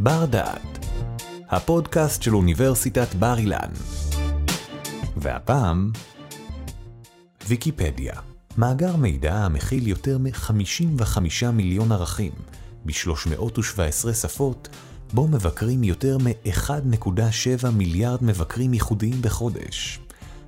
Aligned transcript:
בר 0.00 0.24
דעת, 0.24 0.86
הפודקאסט 1.48 2.22
של 2.22 2.34
אוניברסיטת 2.34 3.14
בר 3.14 3.38
אילן. 3.38 3.70
והפעם, 5.16 5.92
ויקיפדיה, 7.48 8.12
מאגר 8.58 8.96
מידע 8.96 9.34
המכיל 9.34 9.88
יותר 9.88 10.18
מ-55 10.18 11.46
מיליון 11.52 11.92
ערכים, 11.92 12.32
ב-317 12.84 14.12
שפות, 14.12 14.68
בו 15.12 15.28
מבקרים 15.28 15.84
יותר 15.84 16.18
מ-1.7 16.18 17.70
מיליארד 17.70 18.24
מבקרים 18.24 18.74
ייחודיים 18.74 19.22
בחודש. 19.22 20.00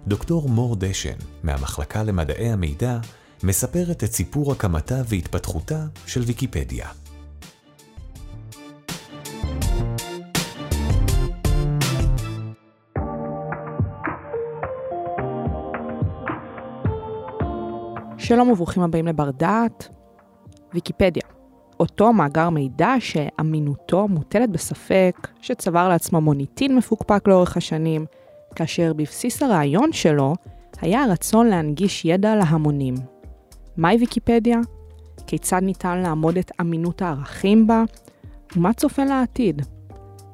דוקטור 0.06 0.48
מור 0.48 0.76
דשן, 0.76 1.18
מהמחלקה 1.42 2.02
למדעי 2.02 2.52
המידע, 2.52 2.98
מספרת 3.42 4.04
את 4.04 4.12
סיפור 4.12 4.52
הקמתה 4.52 5.02
והתפתחותה 5.08 5.86
של 6.06 6.20
ויקיפדיה. 6.20 6.88
שלום 18.30 18.50
וברוכים 18.50 18.82
הבאים 18.82 19.06
לבר 19.06 19.30
דעת, 19.30 19.88
ויקיפדיה. 20.74 21.22
אותו 21.80 22.12
מאגר 22.12 22.50
מידע 22.50 22.94
שאמינותו 22.98 24.08
מוטלת 24.08 24.50
בספק, 24.50 25.28
שצבר 25.40 25.88
לעצמו 25.88 26.20
מוניטין 26.20 26.76
מפוקפק 26.76 27.28
לאורך 27.28 27.56
השנים, 27.56 28.04
כאשר 28.54 28.92
בבסיס 28.92 29.42
הרעיון 29.42 29.92
שלו 29.92 30.34
היה 30.80 31.02
הרצון 31.02 31.46
להנגיש 31.46 32.04
ידע 32.04 32.36
להמונים. 32.36 32.94
מהי 33.76 33.96
ויקיפדיה? 33.96 34.58
כיצד 35.26 35.60
ניתן 35.62 35.98
לעמוד 35.98 36.38
את 36.38 36.50
אמינות 36.60 37.02
הערכים 37.02 37.66
בה? 37.66 37.84
ומה 38.56 38.72
צופן 38.72 39.08
לעתיד? 39.08 39.62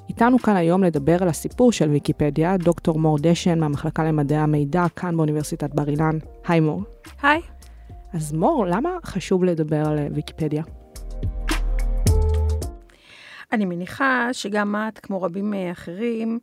איתנו 0.09 0.38
כאן 0.38 0.56
היום 0.56 0.84
לדבר 0.84 1.23
על 1.23 1.28
הסיפור 1.28 1.73
של 1.73 1.90
ויקיפדיה, 1.90 2.56
דוקטור 2.56 2.99
מור 2.99 3.18
דשן 3.21 3.59
מהמחלקה 3.59 4.04
למדעי 4.04 4.38
המידע 4.38 4.87
כאן 4.96 5.16
באוניברסיטת 5.16 5.74
בר 5.74 5.88
אילן. 5.88 6.18
היי 6.49 6.60
מור. 6.60 6.82
היי. 7.23 7.40
אז 8.12 8.32
מור, 8.32 8.66
למה 8.66 8.90
חשוב 9.04 9.45
לדבר 9.45 9.88
על 9.88 9.99
ויקיפדיה? 10.15 10.62
אני 13.52 13.65
מניחה 13.65 14.29
שגם 14.32 14.76
את, 14.76 14.99
כמו 14.99 15.23
רבים 15.23 15.54
אחרים, 15.73 16.38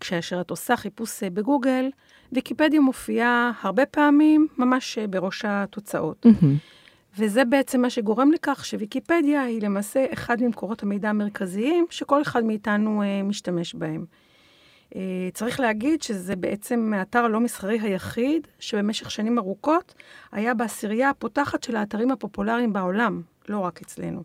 כאשר 0.00 0.40
את 0.40 0.50
עושה 0.50 0.76
חיפוש 0.76 1.22
בגוגל, 1.22 1.90
ויקיפדיה 2.32 2.80
מופיעה 2.80 3.52
הרבה 3.60 3.86
פעמים 3.86 4.46
ממש 4.58 4.98
בראש 4.98 5.44
התוצאות. 5.44 6.26
וזה 7.18 7.44
בעצם 7.44 7.80
מה 7.80 7.90
שגורם 7.90 8.32
לכך 8.32 8.64
שוויקיפדיה 8.64 9.42
היא 9.42 9.62
למעשה 9.62 10.06
אחד 10.12 10.42
ממקורות 10.42 10.82
המידע 10.82 11.10
המרכזיים 11.10 11.86
שכל 11.90 12.22
אחד 12.22 12.44
מאיתנו 12.44 13.02
משתמש 13.24 13.74
בהם. 13.74 14.04
Uh, 14.92 14.96
צריך 15.34 15.60
להגיד 15.60 16.02
שזה 16.02 16.36
בעצם 16.36 16.92
האתר 16.96 17.18
הלא 17.18 17.40
מסחרי 17.40 17.80
היחיד 17.80 18.46
שבמשך 18.58 19.10
שנים 19.10 19.38
ארוכות 19.38 19.94
היה 20.32 20.54
בעשירייה 20.54 21.10
הפותחת 21.10 21.62
של 21.62 21.76
האתרים 21.76 22.10
הפופולריים 22.10 22.72
בעולם, 22.72 23.22
לא 23.48 23.58
רק 23.58 23.82
אצלנו. 23.82 24.22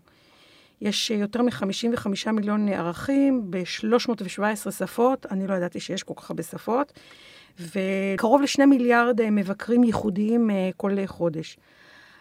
יש 0.81 1.11
יותר 1.11 1.41
מ-55 1.41 2.31
מיליון 2.31 2.69
ערכים 2.69 3.51
ב-317 3.51 4.71
שפות, 4.71 5.25
אני 5.31 5.47
לא 5.47 5.53
ידעתי 5.53 5.79
שיש 5.79 6.03
כל 6.03 6.13
כך 6.17 6.29
הרבה 6.29 6.43
שפות, 6.43 6.99
וקרוב 7.59 8.41
לשני 8.41 8.65
מיליארד 8.65 9.29
מבקרים 9.29 9.83
ייחודיים 9.83 10.49
כל 10.77 10.91
חודש. 11.05 11.57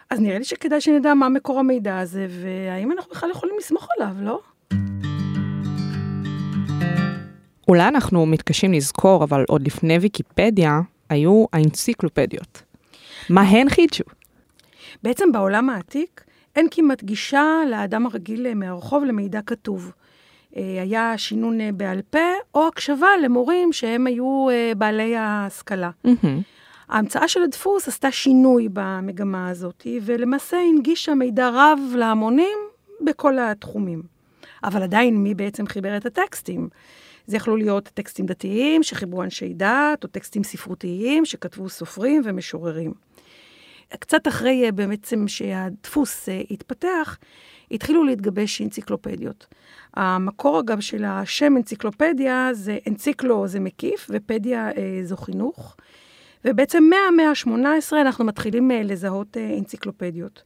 אז 0.09 0.19
נראה 0.19 0.37
לי 0.37 0.43
שכדאי 0.43 0.81
שנדע 0.81 1.13
מה 1.13 1.29
מקור 1.29 1.59
המידע 1.59 1.99
הזה, 1.99 2.27
והאם 2.29 2.91
אנחנו 2.91 3.11
בכלל 3.11 3.29
יכולים 3.29 3.55
לסמוך 3.57 3.87
עליו, 3.97 4.15
לא? 4.21 4.41
אולי 7.67 7.87
אנחנו 7.87 8.25
מתקשים 8.25 8.73
לזכור, 8.73 9.23
אבל 9.23 9.45
עוד 9.47 9.67
לפני 9.67 9.97
ויקיפדיה 9.97 10.79
היו 11.09 11.45
האנציקלופדיות. 11.53 12.61
מה 13.29 13.41
הן 13.41 13.69
חידשו? 13.69 14.03
בעצם 15.03 15.31
בעולם 15.31 15.69
העתיק 15.69 16.23
אין 16.55 16.67
כמעט 16.71 17.03
גישה 17.03 17.45
לאדם 17.69 18.05
הרגיל 18.05 18.53
מהרחוב 18.53 19.03
למידע 19.03 19.41
כתוב. 19.41 19.91
היה 20.55 21.17
שינון 21.17 21.77
בעל 21.77 22.01
פה, 22.09 22.19
או 22.55 22.67
הקשבה 22.67 23.07
למורים 23.23 23.73
שהם 23.73 24.07
היו 24.07 24.47
בעלי 24.77 25.15
ההשכלה. 25.15 25.89
Mm-hmm. 26.07 26.27
ההמצאה 26.89 27.27
של 27.27 27.43
הדפוס 27.43 27.87
עשתה 27.87 28.11
שינוי 28.11 28.67
במגמה 28.73 29.49
הזאת, 29.49 29.87
ולמעשה 30.01 30.57
הנגישה 30.57 31.13
מידע 31.13 31.49
רב 31.53 31.79
להמונים 31.95 32.57
בכל 33.01 33.39
התחומים. 33.39 34.03
אבל 34.63 34.83
עדיין, 34.83 35.23
מי 35.23 35.33
בעצם 35.33 35.67
חיבר 35.67 35.97
את 35.97 36.05
הטקסטים? 36.05 36.69
זה 37.27 37.37
יכלו 37.37 37.55
להיות 37.55 37.89
טקסטים 37.93 38.25
דתיים 38.25 38.83
שחיברו 38.83 39.23
אנשי 39.23 39.53
דת, 39.53 40.03
או 40.03 40.09
טקסטים 40.09 40.43
ספרותיים 40.43 41.25
שכתבו 41.25 41.69
סופרים 41.69 42.21
ומשוררים. 42.25 42.93
קצת 43.99 44.27
אחרי 44.27 44.71
בעצם 44.71 45.27
שהדפוס 45.27 46.29
התפתח, 46.51 47.17
התחילו 47.71 48.03
להתגבש 48.03 48.61
אנציקלופדיות. 48.61 49.47
המקור 49.93 50.59
אגב 50.59 50.79
של 50.79 51.03
השם 51.05 51.57
אנציקלופדיה 51.57 52.49
זה 52.53 52.77
אנציקלו 52.87 53.47
זה 53.47 53.59
מקיף 53.59 54.07
ופדיה 54.09 54.69
זו 55.03 55.17
חינוך. 55.17 55.75
ובעצם 56.45 56.83
מהמאה 56.83 57.29
ה-18 57.29 57.95
אנחנו 58.01 58.25
מתחילים 58.25 58.71
לזהות 58.71 59.37
אנציקלופדיות. 59.37 60.43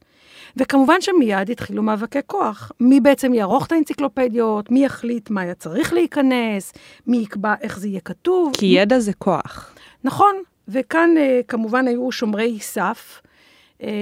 וכמובן 0.56 1.00
שמיד 1.00 1.50
התחילו 1.50 1.82
מאבקי 1.82 2.18
כוח. 2.26 2.72
מי 2.80 3.00
בעצם 3.00 3.34
יערוך 3.34 3.66
את 3.66 3.72
האנציקלופדיות, 3.72 4.70
מי 4.70 4.84
יחליט 4.84 5.30
מה 5.30 5.40
היה 5.40 5.54
צריך 5.54 5.92
להיכנס, 5.92 6.72
מי 7.06 7.16
יקבע 7.16 7.54
איך 7.60 7.78
זה 7.78 7.88
יהיה 7.88 8.00
כתוב. 8.00 8.52
כי 8.58 8.66
ידע 8.66 8.98
זה 8.98 9.12
כוח. 9.12 9.74
נכון, 10.04 10.34
וכאן 10.68 11.10
כמובן 11.48 11.88
היו 11.88 12.12
שומרי 12.12 12.58
סף 12.60 13.22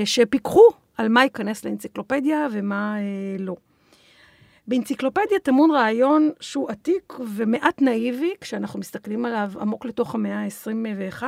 שפיקחו 0.04 0.69
על 0.97 1.09
מה 1.09 1.22
ייכנס 1.22 1.64
לאנציקלופדיה 1.64 2.47
ומה 2.53 2.97
לא. 3.38 3.56
באנציקלופדיה 4.66 5.38
טמון 5.43 5.70
רעיון 5.70 6.31
שהוא 6.41 6.70
עתיק 6.70 7.14
ומעט 7.34 7.82
נאיבי, 7.82 8.32
כשאנחנו 8.41 8.78
מסתכלים 8.81 9.25
עליו 9.25 9.50
עמוק 9.60 9.84
לתוך 9.84 10.14
המאה 10.14 10.38
ה-21, 10.38 11.22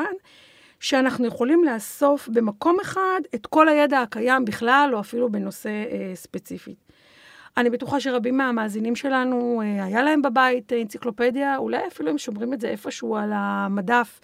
שאנחנו 0.80 1.26
יכולים 1.26 1.64
לאסוף 1.64 2.28
במקום 2.28 2.80
אחד 2.82 3.20
את 3.34 3.46
כל 3.46 3.68
הידע 3.68 4.00
הקיים 4.00 4.44
בכלל, 4.44 4.90
או 4.92 5.00
אפילו 5.00 5.30
בנושא 5.32 5.68
אה, 5.68 6.12
ספציפי. 6.14 6.74
אני 7.56 7.70
בטוחה 7.70 8.00
שרבים 8.00 8.36
מהמאזינים 8.36 8.96
שלנו, 8.96 9.62
אה, 9.64 9.84
היה 9.84 10.02
להם 10.02 10.22
בבית 10.22 10.72
אה, 10.72 10.82
אנציקלופדיה, 10.82 11.56
אולי 11.56 11.86
אפילו 11.86 12.10
הם 12.10 12.18
שומרים 12.18 12.52
את 12.52 12.60
זה 12.60 12.68
איפשהו 12.68 13.16
על 13.16 13.30
המדף 13.34 14.20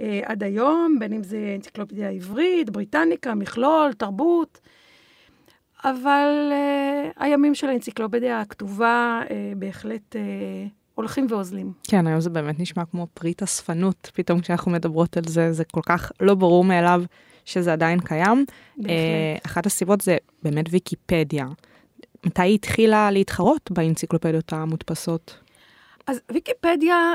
אה, 0.00 0.20
עד 0.24 0.42
היום, 0.42 0.96
בין 0.98 1.12
אם 1.12 1.22
זה 1.22 1.52
אנציקלופדיה 1.56 2.10
עברית, 2.10 2.70
בריטניקה, 2.70 3.34
מכלול, 3.34 3.92
תרבות. 3.92 4.60
אבל 5.84 6.50
אה, 6.52 7.10
הימים 7.16 7.54
של 7.54 7.68
האנציקלופדיה 7.68 8.40
הכתובה 8.40 9.22
אה, 9.30 9.52
בהחלט... 9.56 10.16
אה, 10.16 10.66
הולכים 10.94 11.26
ואוזלים. 11.30 11.72
כן, 11.82 12.06
היום 12.06 12.20
זה 12.20 12.30
באמת 12.30 12.60
נשמע 12.60 12.84
כמו 12.84 13.06
פריט 13.14 13.42
אספנות, 13.42 14.10
פתאום 14.14 14.40
כשאנחנו 14.40 14.70
מדברות 14.70 15.16
על 15.16 15.24
זה, 15.26 15.52
זה 15.52 15.64
כל 15.64 15.80
כך 15.86 16.12
לא 16.20 16.34
ברור 16.34 16.64
מאליו 16.64 17.02
שזה 17.44 17.72
עדיין 17.72 18.00
קיים. 18.00 18.44
בהחלט. 18.76 18.92
אחת 19.46 19.66
הסיבות 19.66 20.00
זה 20.00 20.16
באמת 20.42 20.66
ויקיפדיה. 20.70 21.46
מתי 22.26 22.42
היא 22.42 22.54
התחילה 22.54 23.10
להתחרות 23.10 23.70
באנציקלופדיות 23.70 24.52
המודפסות? 24.52 25.43
אז 26.06 26.20
ויקיפדיה, 26.32 27.12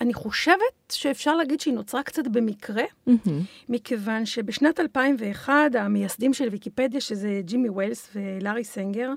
אני 0.00 0.14
חושבת 0.14 0.92
שאפשר 0.92 1.36
להגיד 1.36 1.60
שהיא 1.60 1.74
נוצרה 1.74 2.02
קצת 2.02 2.26
במקרה, 2.26 2.82
mm-hmm. 3.08 3.30
מכיוון 3.68 4.26
שבשנת 4.26 4.80
2001, 4.80 5.54
המייסדים 5.74 6.34
של 6.34 6.48
ויקיפדיה, 6.48 7.00
שזה 7.00 7.40
ג'ימי 7.44 7.68
ווילס 7.68 8.10
ולארי 8.14 8.64
סנגר, 8.64 9.10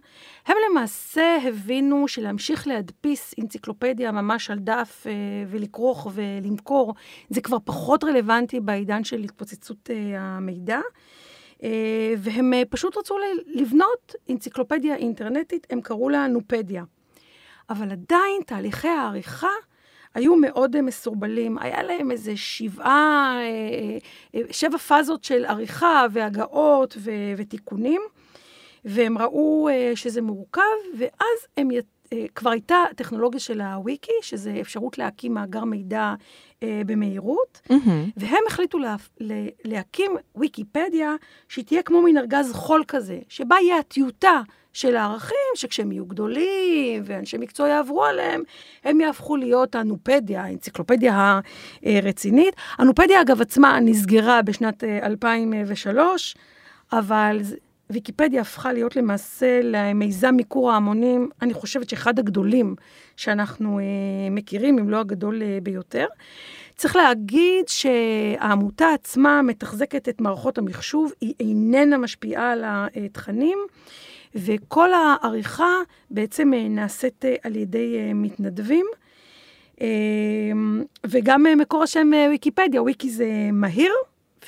הם 0.46 0.58
למעשה 0.70 1.38
הבינו 1.48 2.08
שלהמשיך 2.08 2.68
להדפיס 2.68 3.34
אנציקלופדיה 3.40 4.12
ממש 4.12 4.50
על 4.50 4.60
דף 4.60 5.08
ולכרוך 5.48 6.08
ולמכור, 6.14 6.94
זה 7.30 7.42
כבר 7.42 7.58
פחות 7.66 8.04
רלוונטי 8.04 8.60
בעידן 8.60 9.04
של 9.04 9.20
התפוצצות 9.20 9.90
המידע. 10.18 10.80
והם 12.18 12.54
פשוט 12.70 12.98
רצו 12.98 13.16
לבנות 13.48 14.16
אנציקלופדיה 14.30 14.96
אינטרנטית, 14.96 15.68
הם 15.70 15.82
קראו 15.82 16.10
לה 16.10 16.28
נופדיה. 16.28 16.84
אבל 17.70 17.92
עדיין 17.92 18.42
תהליכי 18.46 18.88
העריכה 18.88 19.48
היו 20.16 20.36
מאוד 20.36 20.82
מסורבלים. 20.82 21.58
היה 21.58 21.84
להם 21.84 22.12
איזה 22.12 22.38
שבעה, 22.38 23.38
שבע 24.52 24.78
פאזות 24.78 25.24
של 25.24 25.46
עריכה 25.46 26.06
והגאות 26.12 26.98
ו- 27.00 27.34
ותיקונים, 27.38 28.02
והם 28.86 29.18
ראו 29.18 29.70
שזה 29.96 30.22
מורכב, 30.22 30.62
ואז 30.98 31.48
הם, 31.58 31.70
כבר 32.36 32.50
הייתה 32.50 32.78
טכנולוגיה 32.96 33.40
של 33.40 33.62
הוויקי, 33.62 34.12
שזה 34.22 34.58
אפשרות 34.62 34.98
להקים 34.98 35.34
מאגר 35.34 35.64
מידע 35.64 36.14
במהירות, 36.62 37.62
mm-hmm. 37.68 37.90
והם 38.18 38.44
החליטו 38.48 38.80
לה, 38.80 38.96
להקים 39.66 40.12
ויקיפדיה, 40.36 41.16
שהיא 41.48 41.66
תהיה 41.66 41.84
כמו 41.84 42.02
מין 42.02 42.18
ארגז 42.18 42.52
חול 42.54 42.84
כזה, 42.88 43.20
שבה 43.30 43.56
יהיה 43.62 43.78
הטיוטה 43.78 44.42
של 44.74 44.96
הערכים 44.96 45.38
שכשהם 45.56 45.92
יהיו 45.92 46.06
גדולים 46.06 47.04
ואנשי 47.06 47.38
מקצוע 47.38 47.68
יעברו 47.68 48.06
עליהם, 48.06 48.44
הם 48.84 49.02
יהפכו 49.02 49.36
להיות 49.36 49.76
הנופדיה, 49.76 50.44
האנציקלופדיה 50.44 51.40
הרצינית. 51.84 52.56
הנופדיה, 52.78 53.22
אגב, 53.22 53.42
עצמה 53.42 53.80
נסגרה 53.80 54.42
בשנת 54.42 54.84
2003, 54.84 56.36
אה, 56.94 57.00
אבל 57.00 57.40
ויקיפדיה 57.90 58.42
הפכה 58.42 58.74
להיות 58.74 58.96
למעשה 58.96 59.60
למיזם 59.64 60.36
מיקור 60.36 60.72
ההמונים, 60.72 61.30
אני 61.42 61.54
חושבת 61.54 61.90
שאחד 61.90 62.20
הגדולים 62.20 62.76
שאנחנו 63.18 63.80
אה, 63.80 63.84
מכירים, 64.32 64.80
אם 64.80 64.90
לא 64.90 65.00
הגדול 65.00 65.42
אה, 65.44 65.58
ביותר. 65.64 66.06
צריך 66.76 66.96
להגיד 66.96 67.68
שהעמותה 67.68 68.88
עצמה 68.94 69.42
מתחזקת 69.42 70.10
את 70.10 70.22
מערכות 70.22 70.58
המחשוב, 70.58 71.14
היא 71.22 71.34
איננה 71.40 71.98
משפיעה 71.98 72.52
על 72.52 72.64
התכנים, 72.66 73.58
וכל 74.36 74.90
העריכה 74.94 75.76
בעצם 76.12 76.54
אה, 76.54 76.68
נעשית 76.68 77.26
אה, 77.26 77.36
על 77.44 77.56
ידי 77.56 77.98
אה, 77.98 78.14
מתנדבים. 78.14 78.86
וגם 81.08 81.46
מקור 81.58 81.84
השם 81.84 82.12
ויקיפדיה, 82.30 82.82
וויקי 82.82 83.10
זה 83.10 83.50
מהיר, 83.54 83.92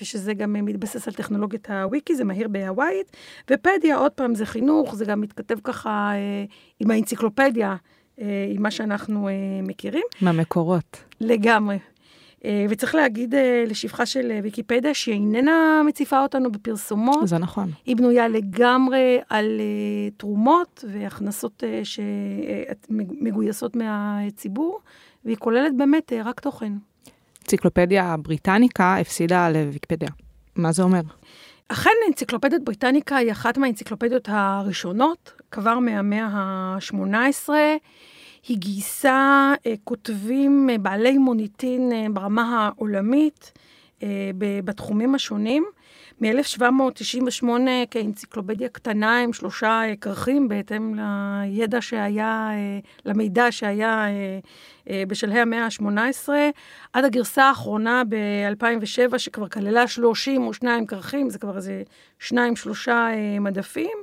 ושזה 0.01 0.33
גם 0.33 0.53
מתבסס 0.53 1.07
על 1.07 1.13
טכנולוגיית 1.13 1.69
הוויקי, 1.69 2.15
זה 2.15 2.23
מהיר 2.23 2.47
בהוואית, 2.47 3.17
ופדיה, 3.51 3.97
עוד 3.97 4.11
פעם, 4.11 4.35
זה 4.35 4.45
חינוך, 4.45 4.95
זה 4.95 5.05
גם 5.05 5.21
מתכתב 5.21 5.55
ככה 5.63 6.11
עם 6.79 6.91
האנציקלופדיה, 6.91 7.75
עם 8.17 8.27
מה 8.59 8.71
שאנחנו 8.71 9.29
מכירים. 9.63 10.03
מהמקורות. 10.21 11.03
לגמרי. 11.21 11.77
אה, 12.45 12.65
וצריך 12.69 12.95
להגיד 12.95 13.35
אה, 13.35 13.63
לשבחה 13.67 14.05
של 14.05 14.31
אה, 14.31 14.39
ויקיפדיה 14.43 14.93
שהיא 14.93 15.13
איננה 15.13 15.81
מציפה 15.87 16.21
אותנו 16.21 16.51
בפרסומות. 16.51 17.27
זה 17.27 17.37
נכון. 17.37 17.71
היא 17.85 17.95
בנויה 17.95 18.27
לגמרי 18.27 19.19
על 19.29 19.61
תרומות 20.17 20.83
והכנסות 20.91 21.63
שמגויסות 23.23 23.75
מהציבור, 23.75 24.79
והיא 25.25 25.37
כוללת 25.37 25.77
באמת 25.77 26.13
רק 26.25 26.39
תוכן. 26.39 26.73
אנציקלופדיה 27.41 28.15
בריטניקה 28.17 28.97
הפסידה 28.97 29.49
לוויקיפדיה. 29.49 30.09
מה 30.55 30.71
זה 30.71 30.83
אומר? 30.83 31.01
אכן, 31.67 31.89
אנציקלופדיית 32.07 32.63
בריטניקה 32.63 33.15
היא 33.15 33.31
אחת 33.31 33.57
מהאנציקלופדיות 33.57 34.29
הראשונות, 34.31 35.31
כבר 35.51 35.79
מהמאה 35.79 36.25
ה-18. 36.25 37.49
היא 38.47 38.57
גייסה 38.57 39.53
אה, 39.65 39.73
כותבים 39.83 40.69
אה, 40.69 40.77
בעלי 40.77 41.17
מוניטין 41.17 41.91
אה, 41.91 42.05
ברמה 42.13 42.65
העולמית 42.65 43.51
בתחומים 44.63 45.15
השונים. 45.15 45.65
מ-1798 46.21 47.47
כאנציקלופדיה 47.91 48.69
קטנה 48.69 49.19
עם 49.19 49.33
שלושה 49.33 49.81
כרכים, 50.01 50.47
בהתאם 50.47 50.95
לידע 50.95 51.81
שהיה, 51.81 52.49
למידע 53.05 53.51
שהיה 53.51 54.05
בשלהי 55.07 55.39
המאה 55.39 55.65
ה-18, 55.65 56.29
עד 56.93 57.05
הגרסה 57.05 57.43
האחרונה 57.43 58.03
ב-2007, 58.09 59.17
שכבר 59.17 59.49
כללה 59.49 59.87
32 59.87 60.85
כרכים, 60.85 61.29
זה 61.29 61.39
כבר 61.39 61.57
איזה 61.57 61.83
שניים, 62.19 62.55
שלושה 62.55 63.07
מדפים. 63.41 63.97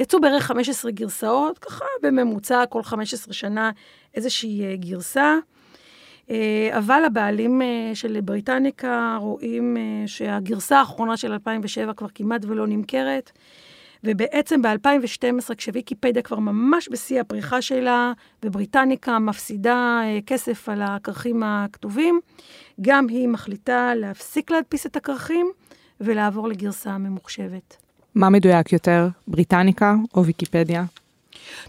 יצאו 0.00 0.20
בערך 0.20 0.44
15 0.44 0.90
גרסאות, 0.90 1.58
ככה 1.58 1.84
בממוצע 2.02 2.64
כל 2.68 2.82
15 2.82 3.34
שנה 3.34 3.70
איזושהי 4.14 4.64
אה, 4.64 4.76
גרסה. 4.76 5.36
אה, 6.30 6.70
אבל 6.78 7.02
הבעלים 7.06 7.62
אה, 7.62 7.90
של 7.94 8.20
בריטניקה 8.20 9.16
רואים 9.20 9.76
שהגרסה 10.06 10.78
האחרונה 10.78 11.16
של 11.16 11.32
2007 11.32 11.92
כבר 11.92 12.06
כמעט 12.14 12.44
ולא 12.44 12.66
נמכרת. 12.66 13.30
ובעצם 14.04 14.62
ב-2012, 14.62 15.54
כשוויקיפדיה 15.54 16.22
כבר 16.22 16.38
ממש 16.38 16.88
בשיא 16.92 17.20
הפריחה 17.20 17.62
שלה, 17.62 18.12
ובריטניקה 18.44 19.18
מפסידה 19.18 20.00
כסף 20.26 20.68
על 20.68 20.82
הכרכים 20.82 21.42
הכתובים, 21.42 22.20
גם 22.80 23.08
היא 23.08 23.28
מחליטה 23.28 23.94
להפסיק 23.94 24.50
להדפיס 24.50 24.86
את 24.86 24.96
הכרכים 24.96 25.52
ולעבור 26.00 26.48
לגרסה 26.48 26.98
ממוחשבת. 26.98 27.89
מה 28.20 28.28
מדויק 28.28 28.72
יותר, 28.72 29.08
בריטניקה 29.28 29.94
או 30.14 30.24
ויקיפדיה? 30.24 30.84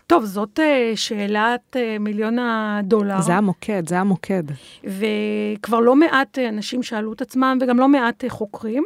טוב, 0.08 0.26
זאת 0.26 0.60
uh, 0.60 0.62
שאלת 0.96 1.76
uh, 1.76 2.00
מיליון 2.00 2.40
הדולר. 2.40 3.22
זה 3.22 3.36
המוקד, 3.36 3.90
זה 3.90 4.00
המוקד. 4.00 4.44
וכבר 4.84 5.80
לא 5.80 5.96
מעט 5.96 6.38
uh, 6.38 6.50
אנשים 6.50 6.84
שאלו 6.84 7.14
את 7.14 7.22
עצמם, 7.22 7.58
וגם 7.62 7.80
לא 7.80 7.88
מעט 7.88 8.24
uh, 8.24 8.30
חוקרים. 8.30 8.84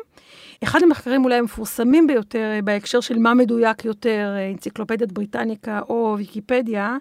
אחד 0.63 0.83
המחקרים 0.83 1.23
אולי 1.23 1.35
המפורסמים 1.35 2.07
ביותר 2.07 2.51
uh, 2.59 2.65
בהקשר 2.65 3.00
של 3.00 3.17
מה 3.17 3.33
מדויק 3.33 3.85
יותר, 3.85 4.35
uh, 4.35 4.53
אנציקלופדיית 4.53 5.12
בריטניקה 5.12 5.79
או 5.89 6.15
ויקיפדיה, 6.17 6.97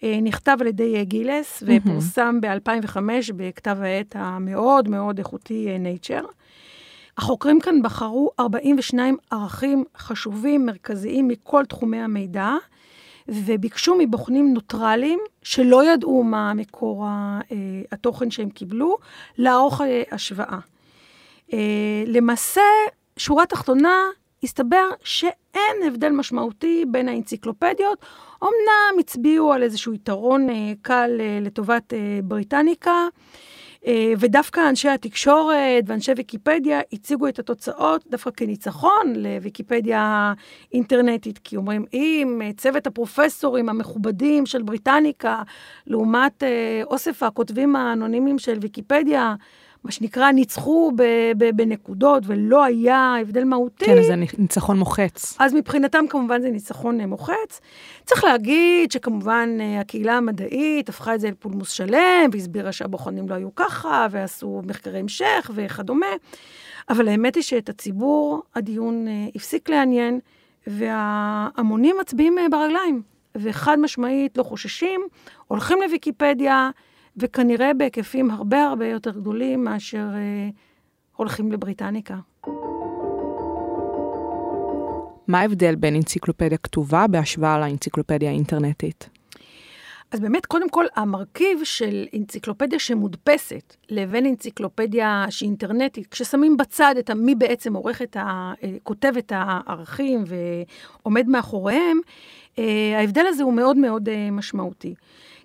uh, 0.00 0.04
נכתב 0.22 0.56
על 0.60 0.66
ידי 0.66 1.00
uh, 1.00 1.04
גילס, 1.04 1.62
ופורסם 1.66 2.40
ב-2005 2.40 2.98
בכתב 3.36 3.76
העת 3.80 4.16
המאוד 4.18 4.88
מאוד 4.88 5.18
איכותי 5.18 5.68
uh, 5.68 6.08
Nature. 6.08 6.39
החוקרים 7.20 7.60
כאן 7.60 7.82
בחרו 7.82 8.30
42 8.40 9.16
ערכים 9.30 9.84
חשובים, 9.96 10.66
מרכזיים, 10.66 11.28
מכל 11.28 11.64
תחומי 11.64 12.00
המידע, 12.00 12.54
וביקשו 13.28 13.96
מבוחנים 13.98 14.54
נוטרלים, 14.54 15.18
שלא 15.42 15.92
ידעו 15.92 16.22
מה 16.22 16.54
מקור 16.54 17.06
אה, 17.06 17.40
התוכן 17.92 18.30
שהם 18.30 18.50
קיבלו, 18.50 18.96
לערוך 19.38 19.80
אה, 19.80 20.02
השוואה. 20.12 20.58
אה, 21.52 21.58
למעשה, 22.06 22.60
שורה 23.16 23.46
תחתונה, 23.46 24.04
הסתבר 24.42 24.88
שאין 25.04 25.76
הבדל 25.86 26.10
משמעותי 26.10 26.84
בין 26.88 27.08
האנציקלופדיות. 27.08 27.98
אמנם 28.42 29.00
הצביעו 29.00 29.52
על 29.52 29.62
איזשהו 29.62 29.92
יתרון 29.92 30.46
קל 30.82 31.10
לטובת 31.40 31.92
בריטניקה, 32.24 33.06
ודווקא 34.18 34.68
אנשי 34.68 34.88
התקשורת 34.88 35.84
ואנשי 35.86 36.12
ויקיפדיה 36.16 36.80
הציגו 36.92 37.28
את 37.28 37.38
התוצאות 37.38 38.04
דווקא 38.10 38.30
כניצחון 38.30 39.12
לוויקיפדיה 39.16 40.32
אינטרנטית, 40.72 41.38
כי 41.38 41.56
אומרים, 41.56 41.84
אם 41.92 42.40
צוות 42.56 42.86
הפרופסורים 42.86 43.68
המכובדים 43.68 44.46
של 44.46 44.62
בריטניקה, 44.62 45.42
לעומת 45.86 46.42
אה, 46.42 46.80
אוסף 46.84 47.22
הכותבים 47.22 47.76
האנונימיים 47.76 48.38
של 48.38 48.58
ויקיפדיה, 48.60 49.34
מה 49.84 49.90
שנקרא, 49.90 50.30
ניצחו 50.30 50.92
ב- 50.96 51.32
ב- 51.38 51.56
בנקודות 51.56 52.22
ולא 52.26 52.64
היה 52.64 53.14
הבדל 53.20 53.44
מהותי. 53.44 53.84
כן, 53.84 54.02
זה 54.02 54.14
ניצחון 54.38 54.78
מוחץ. 54.78 55.36
אז 55.38 55.54
מבחינתם 55.54 56.04
כמובן 56.08 56.42
זה 56.42 56.50
ניצחון 56.50 57.00
אה, 57.00 57.06
מוחץ. 57.06 57.60
צריך 58.04 58.24
להגיד 58.24 58.92
שכמובן 58.92 59.56
אה, 59.60 59.80
הקהילה 59.80 60.16
המדעית 60.16 60.88
הפכה 60.88 61.14
את 61.14 61.20
זה 61.20 61.30
לפולמוס 61.30 61.70
שלם, 61.70 62.30
והסבירה 62.32 62.72
שהבוחנים 62.72 63.28
לא 63.28 63.34
היו 63.34 63.54
ככה, 63.54 64.06
ועשו 64.10 64.62
מחקרי 64.66 64.98
המשך 64.98 65.50
וכדומה. 65.54 66.06
אבל 66.88 67.08
האמת 67.08 67.34
היא 67.34 67.42
שאת 67.42 67.68
הציבור 67.68 68.42
הדיון 68.54 69.08
אה, 69.08 69.26
הפסיק 69.34 69.68
לעניין, 69.68 70.20
וההמונים 70.66 71.96
מצביעים 72.00 72.36
ברגליים, 72.50 73.02
וחד 73.34 73.78
משמעית 73.78 74.38
לא 74.38 74.42
חוששים, 74.42 75.00
הולכים 75.48 75.78
לוויקיפדיה, 75.82 76.70
וכנראה 77.16 77.74
בהיקפים 77.74 78.30
הרבה 78.30 78.62
הרבה 78.62 78.86
יותר 78.86 79.10
גדולים 79.10 79.64
מאשר 79.64 80.08
אה, 80.14 80.48
הולכים 81.16 81.52
לבריטניקה. 81.52 82.16
מה 85.28 85.40
ההבדל 85.40 85.74
בין 85.74 85.96
אנציקלופדיה 85.96 86.58
כתובה 86.58 87.06
בהשוואה 87.06 87.58
לאנציקלופדיה 87.58 88.30
האינטרנטית? 88.30 89.08
אז 90.12 90.20
באמת, 90.20 90.46
קודם 90.46 90.68
כל, 90.68 90.84
המרכיב 90.96 91.60
של 91.64 92.06
אנציקלופדיה 92.16 92.78
שמודפסת 92.78 93.76
לבין 93.90 94.26
אנציקלופדיה 94.26 95.26
שהיא 95.30 95.48
אינטרנטית, 95.48 96.06
כששמים 96.06 96.56
בצד 96.56 96.94
את 96.98 97.10
מי 97.10 97.34
בעצם 97.34 97.74
עורך 97.74 98.02
את 98.02 98.16
ה... 98.16 98.52
אה, 98.62 98.76
כותב 98.82 99.12
את 99.18 99.32
הערכים 99.34 100.24
ועומד 100.26 101.28
מאחוריהם, 101.28 102.00
אה, 102.58 102.98
ההבדל 102.98 103.26
הזה 103.26 103.42
הוא 103.42 103.52
מאוד 103.52 103.76
מאוד 103.76 104.08
אה, 104.08 104.30
משמעותי. 104.30 104.94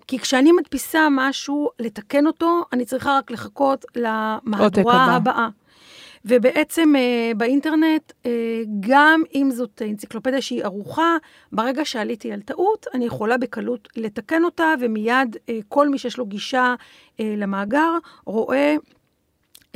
כי 0.06 0.18
כשאני 0.18 0.52
מדפיסה 0.52 1.08
משהו, 1.10 1.70
לתקן 1.78 2.26
אותו, 2.26 2.64
אני 2.72 2.84
צריכה 2.84 3.18
רק 3.18 3.30
לחכות 3.30 3.84
למהדורה 3.96 5.04
הבאה. 5.04 5.48
ובעצם 6.24 6.96
אה, 6.96 7.32
באינטרנט, 7.36 8.12
אה, 8.26 8.30
גם 8.80 9.22
אם 9.34 9.50
זאת 9.54 9.82
אנציקלופדיה 9.84 10.40
שהיא 10.40 10.64
ערוכה, 10.64 11.16
ברגע 11.52 11.84
שעליתי 11.84 12.32
על 12.32 12.40
טעות, 12.40 12.86
אני 12.94 13.04
יכולה 13.04 13.38
בקלות 13.38 13.88
לתקן 13.96 14.44
אותה, 14.44 14.74
ומיד 14.80 15.36
אה, 15.48 15.58
כל 15.68 15.88
מי 15.88 15.98
שיש 15.98 16.18
לו 16.18 16.26
גישה 16.26 16.74
אה, 17.20 17.34
למאגר 17.36 17.90
רואה 18.24 18.76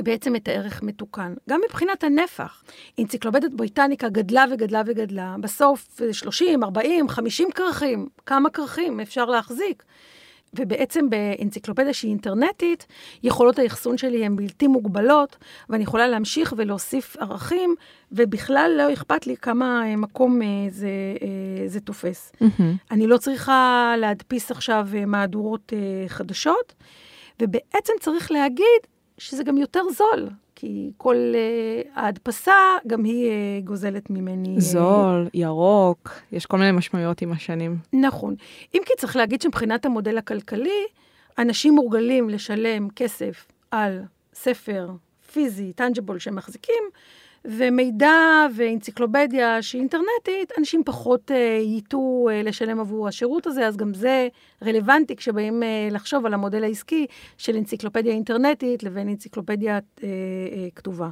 בעצם 0.01 0.35
את 0.35 0.47
הערך 0.47 0.83
מתוקן. 0.83 1.33
גם 1.49 1.61
מבחינת 1.65 2.03
הנפח, 2.03 2.63
אנציקלופדיית 2.99 3.53
בריטניקה 3.53 4.09
גדלה 4.09 4.45
וגדלה 4.51 4.81
וגדלה, 4.85 5.35
בסוף 5.41 6.01
30, 6.11 6.63
40, 6.63 7.09
50 7.09 7.51
כרכים, 7.51 8.07
כמה 8.25 8.49
כרכים 8.49 8.99
אפשר 8.99 9.25
להחזיק? 9.25 9.83
ובעצם 10.59 11.09
באנציקלופדיה 11.09 11.93
שהיא 11.93 12.09
אינטרנטית, 12.09 12.87
יכולות 13.23 13.59
האחסון 13.59 13.97
שלי 13.97 14.25
הן 14.25 14.35
בלתי 14.35 14.67
מוגבלות, 14.67 15.37
ואני 15.69 15.83
יכולה 15.83 16.07
להמשיך 16.07 16.53
ולהוסיף 16.57 17.17
ערכים, 17.17 17.75
ובכלל 18.11 18.71
לא 18.77 18.93
אכפת 18.93 19.27
לי 19.27 19.37
כמה 19.37 19.83
אה, 19.85 19.95
מקום 19.95 20.41
אה, 20.41 20.47
זה, 20.69 20.89
אה, 21.21 21.67
זה 21.67 21.79
תופס. 21.79 22.31
Mm-hmm. 22.35 22.63
אני 22.91 23.07
לא 23.07 23.17
צריכה 23.17 23.93
להדפיס 23.97 24.51
עכשיו 24.51 24.87
מהדורות 25.07 25.73
חדשות, 26.07 26.73
ובעצם 27.41 27.93
צריך 27.99 28.31
להגיד 28.31 28.81
שזה 29.17 29.43
גם 29.43 29.57
יותר 29.57 29.81
זול. 29.89 30.29
כי 30.61 30.91
כל 30.97 31.15
uh, 31.15 31.87
ההדפסה, 31.99 32.53
גם 32.87 33.03
היא 33.03 33.29
uh, 33.29 33.65
גוזלת 33.65 34.09
ממני... 34.09 34.61
זול, 34.61 35.27
ירוק, 35.33 36.09
יש 36.31 36.45
כל 36.45 36.57
מיני 36.57 36.71
משמעויות 36.71 37.21
עם 37.21 37.31
השנים. 37.31 37.77
נכון. 37.93 38.35
אם 38.75 38.81
כי 38.85 38.93
צריך 38.97 39.15
להגיד 39.15 39.41
שמבחינת 39.41 39.85
המודל 39.85 40.17
הכלכלי, 40.17 40.85
אנשים 41.37 41.73
מורגלים 41.73 42.29
לשלם 42.29 42.89
כסף 42.89 43.47
על 43.71 44.01
ספר 44.33 44.89
פיזי, 45.31 45.73
טנג'יבול 45.73 46.19
שהם 46.19 46.35
מחזיקים, 46.35 46.83
ומידע 47.45 48.45
ואנציקלופדיה 48.55 49.61
שהיא 49.61 49.79
אינטרנטית, 49.79 50.51
אנשים 50.57 50.83
פחות 50.85 51.31
uh, 51.31 51.33
ייטו 51.63 52.27
uh, 52.29 52.47
לשלם 52.47 52.79
עבור 52.79 53.07
השירות 53.07 53.47
הזה, 53.47 53.67
אז 53.67 53.77
גם 53.77 53.93
זה 53.93 54.27
רלוונטי 54.63 55.15
כשבאים 55.15 55.63
uh, 55.63 55.93
לחשוב 55.93 56.25
על 56.25 56.33
המודל 56.33 56.63
העסקי 56.63 57.05
של 57.37 57.55
אנציקלופדיה 57.55 58.13
אינטרנטית 58.13 58.83
לבין 58.83 59.09
אנציקלופדיה 59.09 59.79
כתובה. 60.75 61.09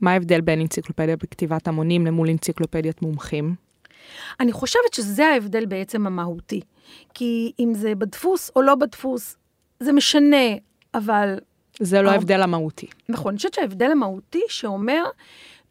מה 0.00 0.12
ההבדל 0.12 0.40
בין 0.40 0.60
אנציקלופדיה 0.60 1.16
בכתיבת 1.16 1.68
המונים 1.68 2.06
למול 2.06 2.30
אנציקלופדיית 2.30 3.02
מומחים? 3.02 3.54
אני 4.40 4.52
חושבת 4.52 4.94
שזה 4.94 5.26
ההבדל 5.26 5.66
בעצם 5.66 6.06
המהותי. 6.06 6.60
כי 7.14 7.52
אם 7.60 7.74
זה 7.74 7.94
בדפוס 7.94 8.50
או 8.56 8.62
לא 8.62 8.74
בדפוס, 8.74 9.36
זה 9.80 9.92
משנה, 9.92 10.46
אבל... 10.94 11.38
זה 11.80 12.02
לא 12.02 12.10
ההבדל 12.10 12.42
המהותי. 12.42 12.86
נכון, 13.08 13.30
אני 13.30 13.36
חושבת 13.36 13.54
שההבדל 13.54 13.90
המהותי 13.90 14.42
שאומר 14.48 15.04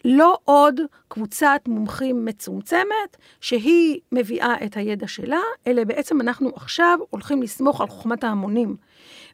לא 0.06 0.38
עוד 0.44 0.80
קבוצת 1.08 1.62
מומחים 1.68 2.26
מצומצמת, 2.26 3.18
שהיא 3.42 4.00
מביאה 4.12 4.56
את 4.66 4.78
הידע 4.78 5.08
שלה, 5.08 5.42
אלא 5.68 5.84
בעצם 5.84 6.22
אנחנו 6.22 6.52
עכשיו 6.56 7.00
הולכים 7.10 7.42
לסמוך 7.44 7.82
על 7.82 7.88
חוכמת 7.88 8.24
ההמונים. 8.24 8.76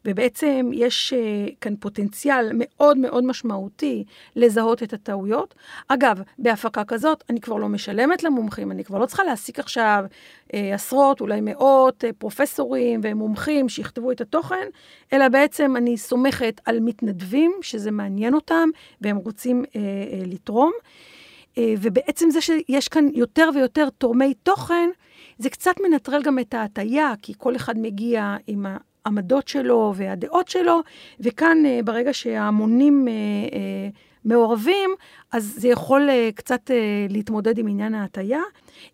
ובעצם 0.06 0.70
יש 0.72 1.12
uh, 1.12 1.54
כאן 1.60 1.76
פוטנציאל 1.76 2.50
מאוד 2.54 2.98
מאוד 2.98 3.24
משמעותי 3.24 4.04
לזהות 4.36 4.82
את 4.82 4.92
הטעויות. 4.92 5.54
אגב, 5.88 6.20
בהפקה 6.38 6.84
כזאת 6.84 7.24
אני 7.30 7.40
כבר 7.40 7.56
לא 7.56 7.68
משלמת 7.68 8.22
למומחים, 8.22 8.70
אני 8.70 8.84
כבר 8.84 8.98
לא 8.98 9.06
צריכה 9.06 9.24
להעסיק 9.24 9.58
עכשיו 9.58 10.04
uh, 10.48 10.52
עשרות, 10.74 11.20
אולי 11.20 11.40
מאות 11.40 12.04
uh, 12.04 12.06
פרופסורים 12.18 13.00
ומומחים 13.02 13.68
שיכתבו 13.68 14.12
את 14.12 14.20
התוכן, 14.20 14.66
אלא 15.12 15.28
בעצם 15.28 15.76
אני 15.76 15.96
סומכת 15.96 16.60
על 16.64 16.80
מתנדבים, 16.80 17.52
שזה 17.62 17.90
מעניין 17.90 18.34
אותם, 18.34 18.68
והם 19.00 19.16
רוצים 19.16 19.64
לתרום. 20.26 20.72
ובעצם 21.58 22.30
זה 22.30 22.40
שיש 22.40 22.88
כאן 22.88 23.08
יותר 23.14 23.50
ויותר 23.54 23.88
תורמי 23.98 24.34
תוכן, 24.34 24.90
זה 25.38 25.50
קצת 25.50 25.74
מנטרל 25.88 26.22
גם 26.22 26.38
את 26.38 26.54
ההטייה, 26.54 27.12
כי 27.22 27.32
כל 27.38 27.56
אחד 27.56 27.78
מגיע 27.78 28.36
עם 28.46 28.66
העמדות 29.06 29.48
שלו 29.48 29.92
והדעות 29.96 30.48
שלו, 30.48 30.80
וכאן 31.20 31.58
אה, 31.66 31.80
ברגע 31.84 32.12
שההמונים 32.12 33.08
אה, 33.08 33.12
אה, 33.12 33.88
מעורבים, 34.24 34.90
אז 35.32 35.54
זה 35.56 35.68
יכול 35.68 36.08
קצת 36.34 36.70
להתמודד 37.08 37.58
עם 37.58 37.68
עניין 37.68 37.94
ההטייה. 37.94 38.40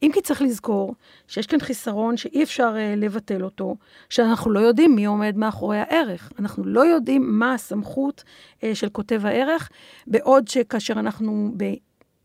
אם 0.03 0.11
כי 0.15 0.21
צריך 0.21 0.43
לזכור 0.43 0.95
שיש 1.29 1.47
כאן 1.47 1.61
חיסרון 1.61 2.17
שאי 2.17 2.43
אפשר 2.43 2.77
לבטל 2.97 3.45
אותו, 3.45 3.77
שאנחנו 4.09 4.51
לא 4.51 4.61
יודעים 4.61 4.95
מי 4.95 5.05
עומד 5.05 5.37
מאחורי 5.37 5.79
הערך. 5.79 6.33
אנחנו 6.39 6.65
לא 6.65 6.81
יודעים 6.81 7.39
מה 7.39 7.55
הסמכות 7.55 8.25
של 8.75 8.89
כותב 8.89 9.27
הערך, 9.27 9.71
בעוד 10.07 10.49
שכאשר 10.49 10.95
אנחנו 10.95 11.51
ב... 11.57 11.65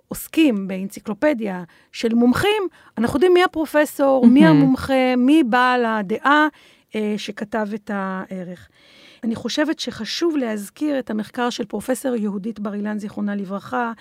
עוסקים 0.07 0.67
באנציקלופדיה 0.67 1.63
של 1.91 2.13
מומחים, 2.13 2.67
אנחנו 2.97 3.17
יודעים 3.17 3.33
מי 3.33 3.43
הפרופסור. 3.43 4.25
מי 4.27 4.45
המומחה, 4.45 5.15
מי 5.17 5.43
בעל 5.43 5.85
הדעה, 5.85 6.47
שכתב 7.17 7.67
את 7.75 7.91
הערך. 7.93 8.69
אני 9.23 9.35
חושבת 9.35 9.79
שחשוב 9.79 10.37
להזכיר 10.37 10.99
את 10.99 11.09
המחקר 11.09 11.49
של 11.49 11.65
פרופסור 11.65 12.15
יהודית 12.15 12.59
בר 12.59 12.73
אילן, 12.73 12.99
זיכרונה 12.99 13.35
לברכה, 13.35 13.91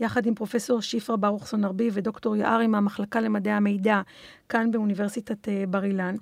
יחד 0.00 0.26
עם 0.26 0.34
פרופסור 0.34 0.80
שפרה 0.80 1.16
ברוכסון 1.16 1.64
ארבי 1.64 1.88
ודוקטור 1.92 2.36
יערי 2.36 2.66
מהמחלקה 2.66 3.20
למדעי 3.20 3.52
המידע, 3.52 4.00
כאן 4.48 4.70
באוניברסיטת 4.70 5.48
אה, 5.48 5.64
בר 5.68 5.84
אילן. 5.84 6.16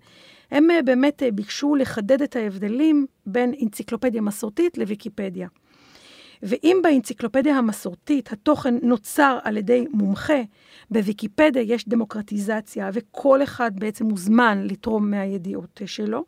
הם 0.51 0.71
אה, 0.71 0.83
באמת 0.83 1.23
ביקשו 1.35 1.75
לחדד 1.75 2.23
את 2.23 2.37
ההבדלים 2.37 3.07
בין 3.27 3.55
אנציקלופדיה 3.63 4.21
מסורתית 4.21 4.79
לוויקיפדיה. 4.79 5.49
ואם 6.45 6.81
באנציקלופדיה 6.83 7.57
המסורתית 7.57 8.33
התוכן 8.33 8.75
נוצר 8.83 9.39
על 9.43 9.57
ידי 9.57 9.87
מומחה, 9.91 10.43
בוויקיפדיה 10.91 11.63
יש 11.63 11.89
דמוקרטיזציה 11.89 12.91
וכל 12.93 13.43
אחד 13.43 13.71
בעצם 13.75 14.07
מוזמן 14.07 14.65
לתרום 14.65 15.11
מהידיעות 15.11 15.81
שלו. 15.87 16.25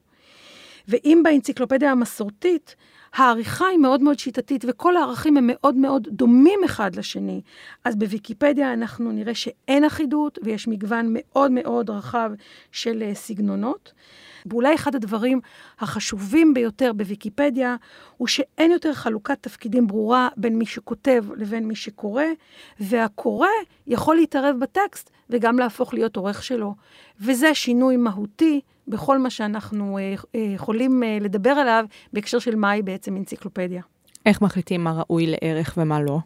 ואם 0.88 1.20
באנציקלופדיה 1.24 1.90
המסורתית 1.90 2.76
העריכה 3.16 3.66
היא 3.66 3.78
מאוד 3.78 4.02
מאוד 4.02 4.18
שיטתית 4.18 4.64
וכל 4.68 4.96
הערכים 4.96 5.36
הם 5.36 5.44
מאוד 5.52 5.74
מאוד 5.74 6.08
דומים 6.10 6.60
אחד 6.64 6.96
לשני, 6.96 7.40
אז 7.84 7.96
בוויקיפדיה 7.96 8.72
אנחנו 8.72 9.12
נראה 9.12 9.34
שאין 9.34 9.84
אחידות 9.84 10.38
ויש 10.42 10.68
מגוון 10.68 11.06
מאוד 11.10 11.50
מאוד 11.50 11.90
רחב 11.90 12.30
של 12.72 13.02
אה, 13.02 13.14
סגנונות. 13.14 13.92
ואולי 14.46 14.74
אחד 14.74 14.94
הדברים 14.94 15.40
החשובים 15.78 16.54
ביותר 16.54 16.92
בוויקיפדיה, 16.92 17.76
הוא 18.16 18.28
שאין 18.28 18.70
יותר 18.70 18.92
חלוקת 18.92 19.38
תפקידים 19.40 19.86
ברורה 19.86 20.28
בין 20.36 20.58
מי 20.58 20.66
שכותב 20.66 21.24
לבין 21.36 21.68
מי 21.68 21.74
שקורא, 21.74 22.24
והקורא 22.80 23.48
יכול 23.86 24.16
להתערב 24.16 24.56
בטקסט 24.58 25.10
וגם 25.30 25.58
להפוך 25.58 25.94
להיות 25.94 26.16
עורך 26.16 26.42
שלו. 26.42 26.74
וזה 27.20 27.54
שינוי 27.54 27.96
מהותי 27.96 28.60
בכל 28.88 29.18
מה 29.18 29.30
שאנחנו 29.30 29.98
אה, 29.98 30.14
אה, 30.34 30.40
יכולים 30.40 31.02
לדבר 31.20 31.50
עליו 31.50 31.84
בהקשר 32.12 32.38
של 32.38 32.56
מהי 32.56 32.82
בעצם 32.82 33.05
אנציקלופדיה. 33.12 33.82
איך 34.26 34.42
מחליטים 34.42 34.84
מה 34.84 34.92
ראוי 34.92 35.26
לערך 35.26 35.74
ומה 35.76 36.00
לא? 36.00 36.18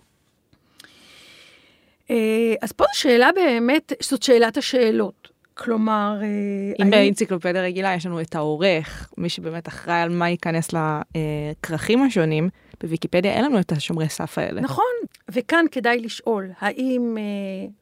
אז 2.62 2.72
פה 2.72 2.84
זו 2.84 3.00
שאלה 3.00 3.30
באמת, 3.34 3.92
זאת 4.02 4.22
שאלת 4.22 4.56
השאלות. 4.56 5.28
כלומר... 5.54 6.18
אה, 6.22 6.84
אם 6.84 6.90
באנציקלופדיה 6.90 7.62
רגילה 7.62 7.94
יש 7.94 8.06
לנו 8.06 8.20
את 8.20 8.34
העורך, 8.34 9.12
מי 9.18 9.28
שבאמת 9.28 9.68
אחראי 9.68 10.00
על 10.00 10.08
מה 10.08 10.28
ייכנס 10.28 10.68
לכרכים 10.72 12.02
השונים, 12.02 12.48
בוויקיפדיה 12.80 13.32
אין 13.32 13.44
לנו 13.44 13.60
את 13.60 13.72
השומרי 13.72 14.08
סף 14.08 14.38
האלה. 14.38 14.60
נכון, 14.60 14.84
וכאן 15.28 15.64
כדאי 15.70 16.00
לשאול, 16.00 16.50
האם 16.58 17.16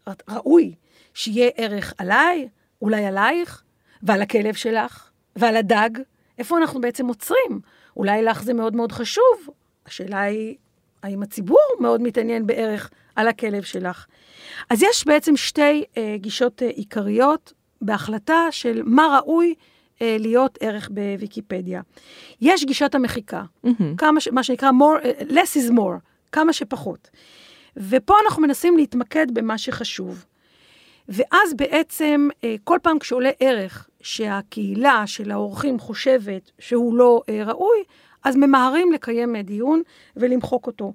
אה, 0.07 0.13
ראוי 0.29 0.75
שיהיה 1.15 1.51
ערך 1.57 1.95
עליי, 1.99 2.49
אולי 2.83 3.07
עלייך, 3.07 3.63
ועל 4.03 4.23
הכלב 4.23 4.55
שלך, 4.55 5.11
ועל 5.37 5.57
הדג? 5.57 5.91
איפה 6.39 6.59
אנחנו 6.59 6.81
בעצם 6.81 7.07
עוצרים? 7.07 7.61
אולי 7.99 8.23
לך 8.23 8.43
זה 8.43 8.55
מאוד 8.55 8.77
מאוד 8.77 8.93
חשוב. 8.93 9.49
השאלה 9.87 10.21
היא, 10.21 10.57
האם 11.03 11.23
הציבור 11.23 11.59
מאוד 11.81 12.03
מתעניין 12.03 12.47
בערך 12.47 12.91
על 13.17 13.29
הכלב 13.29 13.63
שלך? 13.63 14.07
אז 14.71 14.83
יש 14.83 15.07
בעצם 15.07 15.37
שתי 15.37 15.85
אה, 15.97 16.15
גישות 16.19 16.63
אה, 16.63 16.69
עיקריות 16.69 17.53
בהחלטה 17.81 18.47
של 18.51 18.83
מה 18.85 19.19
ראוי 19.19 19.55
אה, 20.03 20.17
להיות 20.21 20.59
ערך 20.61 20.91
בוויקיפדיה. 20.91 21.81
יש 22.41 22.65
גישת 22.65 22.95
המחיקה, 22.95 23.43
mm-hmm. 23.67 23.71
כמה 23.97 24.21
ש, 24.21 24.29
מה 24.29 24.43
שנקרא 24.43 24.71
more, 24.71 25.05
uh, 25.05 25.31
less 25.31 25.57
is 25.57 25.73
more, 25.73 25.99
כמה 26.33 26.53
שפחות. 26.53 27.11
ופה 27.77 28.15
אנחנו 28.25 28.43
מנסים 28.43 28.77
להתמקד 28.77 29.27
במה 29.35 29.59
שחשוב. 29.59 30.25
ואז 31.09 31.55
בעצם, 31.57 32.29
אה, 32.45 32.55
כל 32.65 32.79
פעם 32.83 32.99
כשעולה 32.99 33.31
ערך 33.41 33.89
שהקהילה 34.09 35.03
של 35.07 35.31
האורחים 35.31 35.79
חושבת 35.79 36.51
שהוא 36.59 36.97
לא 36.97 37.23
אה, 37.29 37.45
ראוי, 37.45 37.79
אז 38.25 38.37
ממהרים 38.37 38.93
לקיים 38.93 39.37
דיון 39.37 39.83
ולמחוק 40.17 40.67
אותו. 40.67 40.93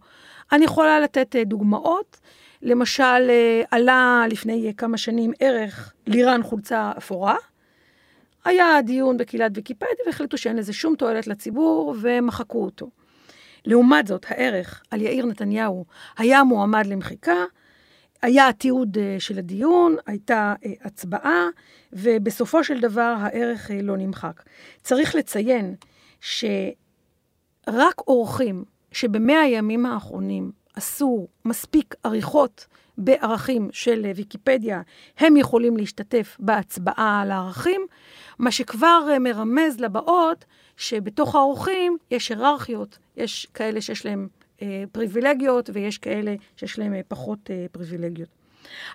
אני 0.51 0.65
יכולה 0.65 0.99
לתת 0.99 1.35
דוגמאות. 1.45 2.19
למשל, 2.61 3.29
אה, 3.29 3.61
עלה 3.71 4.25
לפני 4.29 4.67
אה, 4.67 4.73
כמה 4.73 4.97
שנים 4.97 5.31
ערך 5.39 5.93
לירן 6.07 6.43
חולצה 6.43 6.91
אפורה. 6.97 7.35
היה 8.45 8.81
דיון 8.85 9.17
בקהילת 9.17 9.51
ויקיפדיה 9.55 10.05
והחליטו 10.05 10.37
שאין 10.37 10.55
לזה 10.55 10.73
שום 10.73 10.95
תועלת 10.95 11.27
לציבור 11.27 11.95
ומחקו 12.01 12.63
אותו. 12.63 12.89
לעומת 13.65 14.07
זאת, 14.07 14.25
הערך 14.29 14.83
על 14.91 15.01
יאיר 15.01 15.25
נתניהו 15.25 15.85
היה 16.17 16.43
מועמד 16.43 16.85
למחיקה, 16.85 17.43
היה 18.23 18.53
תיעוד 18.53 18.97
אה, 18.97 19.15
של 19.19 19.39
הדיון, 19.39 19.95
הייתה 20.05 20.53
הצבעה, 20.81 21.47
ובסופו 21.93 22.63
של 22.63 22.79
דבר 22.79 23.15
הערך 23.19 23.71
לא 23.83 23.97
נמחק. 23.97 24.43
צריך 24.81 25.15
לציין 25.15 25.75
שרק 26.21 26.75
אורחים 28.07 28.63
שבמאה 28.91 29.41
הימים 29.41 29.85
האחרונים 29.85 30.51
עשו 30.75 31.27
מספיק 31.45 31.95
עריכות 32.03 32.67
בערכים 32.97 33.69
של 33.71 34.11
ויקיפדיה, 34.15 34.81
הם 35.17 35.37
יכולים 35.37 35.77
להשתתף 35.77 36.37
בהצבעה 36.39 37.21
על 37.21 37.31
הערכים. 37.31 37.81
מה 38.39 38.51
שכבר 38.51 39.07
אה, 39.11 39.19
מרמז 39.19 39.79
לבאות 39.79 40.45
שבתוך 40.77 41.35
האורחים 41.35 41.97
יש 42.11 42.29
היררכיות, 42.29 42.97
יש 43.17 43.47
כאלה 43.53 43.81
שיש 43.81 44.05
להם 44.05 44.27
אה, 44.31 44.42
פריבילגיות 44.91 45.69
ויש 45.73 45.97
כאלה 45.97 46.35
שיש 46.55 46.79
להם 46.79 46.93
אה, 46.93 47.01
פחות 47.07 47.39
אה, 47.49 47.65
פריבילגיות. 47.71 48.29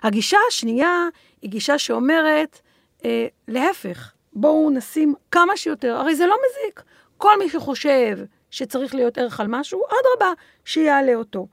הגישה 0.03 0.37
השנייה 0.47 1.07
היא 1.41 1.51
גישה 1.51 1.77
שאומרת, 1.77 2.61
אה, 3.05 3.27
להפך, 3.47 4.13
בואו 4.33 4.69
נשים 4.69 5.13
כמה 5.31 5.57
שיותר, 5.57 5.95
הרי 5.95 6.15
זה 6.15 6.25
לא 6.25 6.35
מזיק. 6.35 6.83
כל 7.17 7.39
מי 7.39 7.49
שחושב 7.49 8.17
שצריך 8.51 8.95
להיות 8.95 9.17
ערך 9.17 9.39
על 9.39 9.47
משהו, 9.49 9.81
אדרבה, 9.85 10.33
שיעלה 10.65 11.15
אותו. 11.15 11.47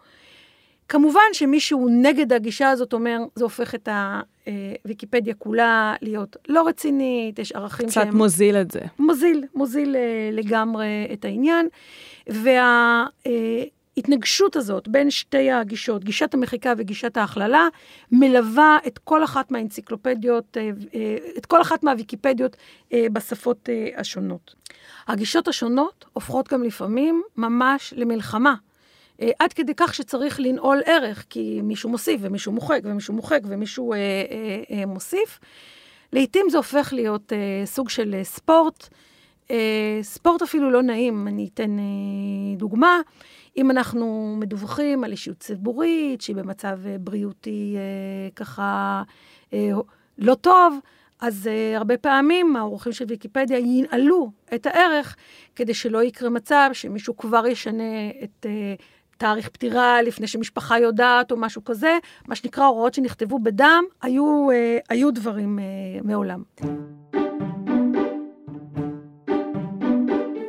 כמובן 0.88 1.20
שמישהו 1.32 1.88
נגד 1.90 2.32
הגישה 2.32 2.70
הזאת 2.70 2.92
אומר, 2.92 3.18
זה 3.34 3.44
הופך 3.44 3.74
את 3.74 3.88
הוויקיפדיה 4.84 5.34
כולה 5.34 5.94
להיות 6.02 6.36
לא 6.48 6.68
רצינית, 6.68 7.38
יש 7.38 7.52
ערכים 7.52 7.86
קצת 7.86 7.94
שהם... 7.94 8.08
קצת 8.08 8.14
מוזיל 8.14 8.56
את 8.56 8.70
זה. 8.70 8.80
מוזיל, 8.98 9.44
מוזיל 9.54 9.96
אה, 9.96 10.30
לגמרי 10.32 11.08
את 11.12 11.24
העניין. 11.24 11.68
וההתנגשות 13.96 14.56
הזאת 14.56 14.88
בין 14.88 15.10
שתי 15.10 15.50
הגישות, 15.50 16.04
גישת 16.04 16.34
המחיקה 16.34 16.72
וגישת 16.78 17.16
ההכללה, 17.16 17.68
מלווה 18.12 18.78
את 18.86 18.98
כל 18.98 19.24
אחת 19.24 19.50
מהאנציקלופדיות, 19.50 20.56
אה, 20.56 20.70
אה, 20.94 21.16
את 21.38 21.46
כל 21.46 21.62
אחת 21.62 21.82
מהוויקיפדיות 21.82 22.56
בשפות 22.94 23.68
השונות. 23.96 24.54
הגישות 25.06 25.48
השונות 25.48 26.04
הופכות 26.12 26.48
גם 26.52 26.62
לפעמים 26.62 27.22
ממש 27.36 27.94
למלחמה. 27.96 28.54
אה, 29.22 29.30
עד 29.38 29.52
כדי 29.52 29.72
כך 29.76 29.94
שצריך 29.94 30.40
לנעול 30.40 30.82
ערך, 30.86 31.24
כי 31.30 31.60
מישהו 31.62 31.90
מוסיף 31.90 32.20
ומישהו 32.24 32.52
מוחק 32.52 32.80
ומישהו 32.84 33.14
מוחק 33.14 33.40
ומישהו 33.44 33.92
אה, 33.92 33.98
אה, 33.98 34.78
אה, 34.78 34.86
מוסיף. 34.86 35.40
לעתים 36.12 36.46
זה 36.50 36.56
הופך 36.56 36.92
להיות 36.92 37.32
אה, 37.32 37.66
סוג 37.66 37.88
של 37.88 38.14
אה, 38.14 38.24
ספורט, 38.24 38.88
אה, 39.50 39.98
ספורט 40.02 40.42
אפילו 40.42 40.70
לא 40.70 40.82
נעים. 40.82 41.28
אני 41.28 41.48
אתן 41.54 41.78
אה, 41.78 41.84
דוגמה. 42.56 43.00
אם 43.56 43.70
אנחנו 43.70 44.36
מדווחים 44.38 45.04
על 45.04 45.10
אישיות 45.10 45.38
ציבורית 45.38 46.20
שהיא 46.20 46.36
במצב 46.36 46.78
אה, 46.86 46.96
בריאותי 47.00 47.76
אה, 47.76 48.30
ככה 48.36 49.02
אה, 49.52 49.70
לא 50.18 50.34
טוב, 50.34 50.78
אז 51.20 51.46
uh, 51.46 51.76
הרבה 51.76 51.96
פעמים 51.98 52.56
האורחים 52.56 52.92
של 52.92 53.04
ויקיפדיה 53.08 53.58
ינעלו 53.58 54.30
את 54.54 54.66
הערך 54.66 55.16
כדי 55.54 55.74
שלא 55.74 56.02
יקרה 56.02 56.30
מצב 56.30 56.70
שמישהו 56.72 57.16
כבר 57.16 57.46
ישנה 57.46 58.10
את 58.24 58.46
uh, 58.46 58.82
תאריך 59.18 59.48
פטירה 59.48 60.02
לפני 60.02 60.26
שמשפחה 60.26 60.78
יודעת 60.78 61.32
או 61.32 61.36
משהו 61.36 61.64
כזה, 61.64 61.98
מה 62.28 62.34
שנקרא 62.34 62.64
הוראות 62.64 62.94
שנכתבו 62.94 63.38
בדם, 63.38 63.84
היו, 64.02 64.48
uh, 64.50 64.84
היו 64.88 65.10
דברים 65.10 65.58
uh, 65.58 66.06
מעולם. 66.06 66.42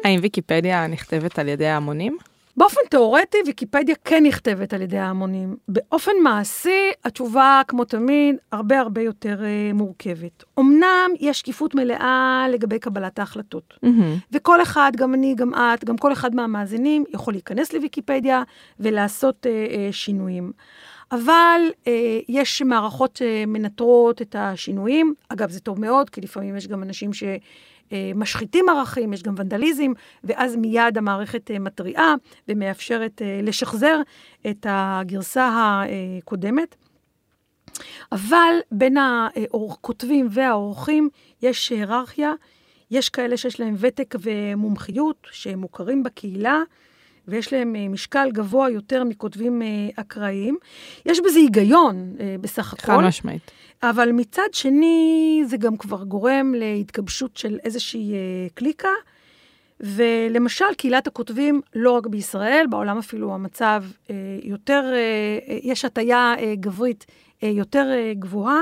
האם 0.03 0.19
ויקיפדיה 0.21 0.87
נכתבת 0.87 1.39
על 1.39 1.47
ידי 1.47 1.67
ההמונים? 1.67 2.17
באופן 2.57 2.81
תיאורטי, 2.89 3.37
ויקיפדיה 3.45 3.95
כן 4.05 4.23
נכתבת 4.23 4.73
על 4.73 4.81
ידי 4.81 4.97
ההמונים. 4.97 5.55
באופן 5.67 6.11
מעשי, 6.23 6.91
התשובה, 7.05 7.61
כמו 7.67 7.85
תמיד, 7.85 8.35
הרבה 8.51 8.79
הרבה 8.79 9.01
יותר 9.01 9.39
uh, 9.39 9.73
מורכבת. 9.73 10.43
אמנם 10.59 11.11
יש 11.19 11.39
שקיפות 11.39 11.75
מלאה 11.75 12.45
לגבי 12.51 12.79
קבלת 12.79 13.19
ההחלטות. 13.19 13.73
Mm-hmm. 13.85 14.19
וכל 14.31 14.61
אחד, 14.61 14.91
גם 14.95 15.13
אני, 15.13 15.35
גם 15.35 15.53
את, 15.53 15.85
גם 15.85 15.97
כל 15.97 16.13
אחד 16.13 16.35
מהמאזינים, 16.35 17.03
יכול 17.13 17.33
להיכנס 17.33 17.73
לוויקיפדיה 17.73 18.43
ולעשות 18.79 19.45
uh, 19.45 19.71
uh, 19.71 19.93
שינויים. 19.93 20.51
אבל 21.11 21.61
uh, 21.69 21.87
יש 22.29 22.61
מערכות 22.61 23.15
שמנטרות 23.15 24.21
את 24.21 24.35
השינויים. 24.39 25.13
אגב, 25.29 25.49
זה 25.49 25.59
טוב 25.59 25.81
מאוד, 25.81 26.09
כי 26.09 26.21
לפעמים 26.21 26.57
יש 26.57 26.67
גם 26.67 26.83
אנשים 26.83 27.13
ש... 27.13 27.23
אה, 27.91 28.11
משחיתים 28.15 28.69
ערכים, 28.69 29.13
יש 29.13 29.23
גם 29.23 29.33
ונדליזם, 29.37 29.91
ואז 30.23 30.55
מיד 30.55 30.97
המערכת 30.97 31.51
אה, 31.51 31.59
מתריעה 31.59 32.15
ומאפשרת 32.47 33.21
אה, 33.21 33.39
לשחזר 33.43 34.01
את 34.49 34.65
הגרסה 34.69 35.81
הקודמת. 36.21 36.75
אבל 38.11 38.55
בין 38.71 38.97
הכותבים 38.97 40.27
והעורכים 40.31 41.09
יש 41.41 41.69
היררכיה, 41.69 42.33
יש 42.91 43.09
כאלה 43.09 43.37
שיש 43.37 43.59
להם 43.59 43.75
ותק 43.77 44.15
ומומחיות, 44.21 45.27
שהם 45.31 45.59
מוכרים 45.59 46.03
בקהילה, 46.03 46.61
ויש 47.27 47.53
להם 47.53 47.75
משקל 47.93 48.29
גבוה 48.33 48.69
יותר 48.69 49.03
מכותבים 49.03 49.61
אקראיים. 49.95 50.57
יש 51.05 51.19
בזה 51.19 51.39
היגיון 51.39 52.15
בסך 52.41 52.73
הכל. 52.73 52.91
חד 52.91 52.99
משמעית. 52.99 53.51
אבל 53.83 54.11
מצד 54.11 54.53
שני, 54.53 55.43
זה 55.45 55.57
גם 55.57 55.77
כבר 55.77 56.03
גורם 56.03 56.53
להתגבשות 56.57 57.37
של 57.37 57.59
איזושהי 57.63 58.13
אה, 58.13 58.17
קליקה. 58.53 58.89
ולמשל, 59.79 60.65
קהילת 60.77 61.07
הכותבים, 61.07 61.61
לא 61.75 61.91
רק 61.91 62.07
בישראל, 62.07 62.65
בעולם 62.69 62.97
אפילו 62.97 63.33
המצב 63.33 63.83
אה, 64.09 64.15
יותר, 64.43 64.83
אה, 64.93 64.97
אה 65.49 65.57
יש 65.63 65.85
הטיה 65.85 66.33
אה, 66.39 66.53
גברית 66.55 67.05
אה, 67.43 67.49
יותר 67.49 67.91
אה, 67.91 68.13
גבוהה. 68.13 68.61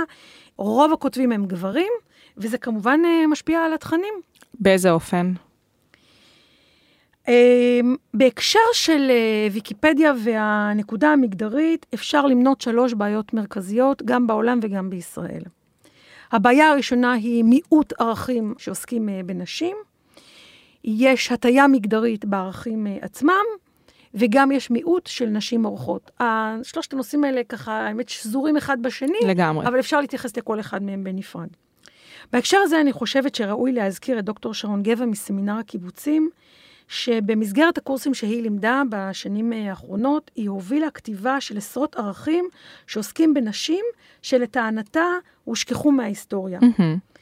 רוב 0.57 0.93
הכותבים 0.93 1.31
הם 1.31 1.45
גברים, 1.45 1.91
וזה 2.37 2.57
כמובן 2.57 2.99
אה, 3.05 3.27
משפיע 3.27 3.59
על 3.59 3.73
התכנים. 3.73 4.13
באיזה 4.59 4.91
אופן? 4.91 5.33
אמ, 7.27 7.95
בהקשר 8.13 8.59
של 8.73 9.07
אה, 9.09 9.47
ויקיפדיה 9.51 10.13
והנקודה 10.23 11.09
המגדרית, 11.09 11.85
אפשר 11.93 12.25
למנות 12.25 12.61
שלוש 12.61 12.93
בעיות 12.93 13.33
מרכזיות, 13.33 14.01
גם 14.05 14.27
בעולם 14.27 14.59
וגם 14.61 14.89
בישראל. 14.89 15.41
הבעיה 16.31 16.69
הראשונה 16.69 17.13
היא 17.13 17.43
מיעוט 17.43 17.93
ערכים 17.99 18.53
שעוסקים 18.57 19.09
אה, 19.09 19.21
בנשים. 19.25 19.77
יש 20.83 21.31
הטיה 21.31 21.67
מגדרית 21.67 22.25
בערכים 22.25 22.87
אה, 22.87 22.97
עצמם, 23.01 23.43
וגם 24.13 24.51
יש 24.51 24.71
מיעוט 24.71 25.07
של 25.07 25.25
נשים 25.25 25.65
אורחות. 25.65 26.11
שלושת 26.63 26.93
הנושאים 26.93 27.23
האלה 27.23 27.41
ככה, 27.49 27.73
האמת, 27.73 28.09
שזורים 28.09 28.57
אחד 28.57 28.81
בשני. 28.81 29.17
לגמרי. 29.27 29.67
אבל 29.67 29.79
אפשר 29.79 30.01
להתייחס 30.01 30.37
לכל 30.37 30.59
אחד 30.59 30.83
מהם 30.83 31.03
בנפרד. 31.03 31.47
בהקשר 32.33 32.57
הזה 32.57 32.81
אני 32.81 32.91
חושבת 32.91 33.35
שראוי 33.35 33.71
להזכיר 33.71 34.19
את 34.19 34.25
דוקטור 34.25 34.53
שרון 34.53 34.83
גבע 34.83 35.05
מסמינר 35.05 35.57
הקיבוצים, 35.57 36.29
שבמסגרת 36.87 37.77
הקורסים 37.77 38.13
שהיא 38.13 38.41
לימדה 38.41 38.81
בשנים 38.89 39.51
האחרונות, 39.51 40.31
היא 40.35 40.49
הובילה 40.49 40.91
כתיבה 40.91 41.41
של 41.41 41.57
עשרות 41.57 41.95
ערכים 41.95 42.49
שעוסקים 42.87 43.33
בנשים, 43.33 43.85
שלטענתה 44.21 45.05
הושכחו 45.43 45.91
מההיסטוריה. 45.91 46.59
Mm-hmm. 46.59 47.15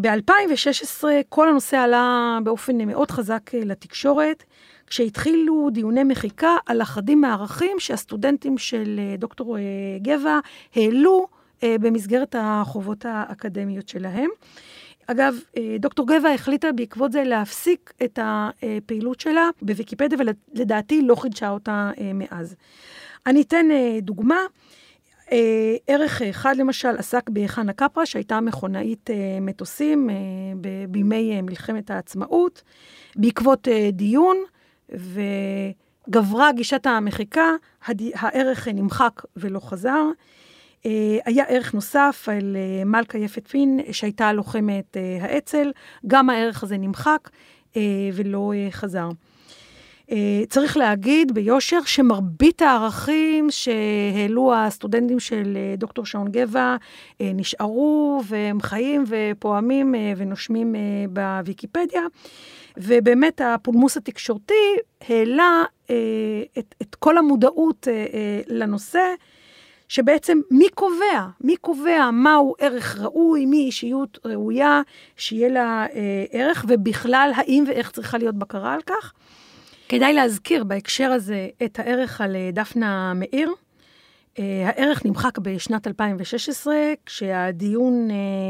ב-2016 0.00 1.04
כל 1.28 1.48
הנושא 1.48 1.76
עלה 1.76 2.38
באופן 2.44 2.78
מאוד 2.86 3.10
חזק 3.10 3.54
אה, 3.54 3.60
לתקשורת, 3.64 4.44
כשהתחילו 4.86 5.68
דיוני 5.72 6.04
מחיקה 6.04 6.56
על 6.66 6.82
אחדים 6.82 7.20
מהערכים 7.20 7.80
שהסטודנטים 7.80 8.58
של 8.58 9.00
אה, 9.02 9.16
דוקטור 9.16 9.56
גבע 10.02 10.38
העלו 10.74 11.26
במסגרת 11.62 12.34
החובות 12.38 13.04
האקדמיות 13.08 13.88
שלהם. 13.88 14.28
אגב, 15.10 15.34
אה, 15.56 15.76
דוקטור 15.78 16.06
גבע 16.06 16.30
החליטה 16.30 16.72
בעקבות 16.72 17.12
זה 17.12 17.24
להפסיק 17.24 17.92
את 18.04 18.18
הפעילות 18.22 19.20
שלה 19.20 19.50
בוויקיפדיה, 19.62 20.18
ולדעתי 20.18 21.02
לא 21.02 21.14
חידשה 21.14 21.50
אותה 21.50 21.90
אה, 22.00 22.10
מאז. 22.14 22.56
אני 23.26 23.42
אתן 23.42 23.70
אה, 23.70 23.98
דוגמה. 24.02 24.38
ערך 25.86 26.22
אחד 26.22 26.56
למשל 26.56 26.96
עסק 26.98 27.30
בחנה 27.30 27.72
קפרה, 27.72 28.06
שהייתה 28.06 28.40
מכונאית 28.40 29.10
מטוסים 29.40 30.10
בימי 30.88 31.42
מלחמת 31.42 31.90
העצמאות. 31.90 32.62
בעקבות 33.16 33.68
דיון 33.92 34.36
וגברה 34.88 36.52
גישת 36.52 36.86
המחיקה, 36.86 37.50
הערך 38.14 38.68
נמחק 38.68 39.22
ולא 39.36 39.60
חזר. 39.60 40.04
אה, 40.86 41.18
היה 41.24 41.44
ערך 41.44 41.74
נוסף 41.74 42.28
על 42.32 42.56
אה, 42.56 42.84
מלכה 42.84 43.18
יפת 43.18 43.48
פין, 43.48 43.80
שהייתה 43.92 44.32
לוחמת 44.32 44.96
אה, 44.96 45.18
האצ"ל, 45.20 45.72
גם 46.06 46.30
הערך 46.30 46.62
הזה 46.62 46.78
נמחק 46.78 47.28
ולא 48.12 48.52
חזר. 48.70 49.08
צריך 50.48 50.76
להגיד 50.76 51.34
ביושר 51.34 51.78
שמרבית 51.84 52.62
הערכים 52.62 53.48
שהעלו 53.50 54.54
הסטודנטים 54.54 55.20
של 55.20 55.58
דוקטור 55.78 56.06
שעון 56.06 56.28
גבע 56.30 56.76
נשארו 57.20 58.20
והם 58.26 58.60
חיים 58.60 59.04
ופועמים 59.08 59.94
ונושמים 60.16 60.74
בוויקיפדיה. 61.10 62.02
ובאמת 62.76 63.40
הפולמוס 63.44 63.96
התקשורתי 63.96 64.76
העלה 65.08 65.62
את, 66.58 66.74
את 66.82 66.94
כל 66.94 67.18
המודעות 67.18 67.88
לנושא. 68.48 69.14
שבעצם 69.88 70.40
מי 70.50 70.68
קובע? 70.74 71.26
מי 71.40 71.56
קובע 71.56 72.10
מהו 72.10 72.54
ערך 72.58 72.98
ראוי, 72.98 73.46
מי 73.46 73.56
אישיות 73.56 74.18
ראויה 74.24 74.82
שיהיה 75.16 75.48
לה 75.48 75.86
אה, 75.94 76.24
ערך, 76.30 76.64
ובכלל, 76.68 77.32
האם 77.36 77.64
ואיך 77.68 77.90
צריכה 77.90 78.18
להיות 78.18 78.34
בקרה 78.34 78.74
על 78.74 78.80
כך? 78.86 79.12
כדאי 79.88 80.12
להזכיר 80.12 80.64
בהקשר 80.64 81.10
הזה 81.10 81.48
את 81.64 81.78
הערך 81.78 82.20
על 82.20 82.36
אה, 82.36 82.50
דפנה 82.52 83.12
מאיר, 83.14 83.50
הערך 84.66 85.06
נמחק 85.06 85.38
בשנת 85.38 85.86
2016, 85.86 86.74
כשהדיון 87.06 88.08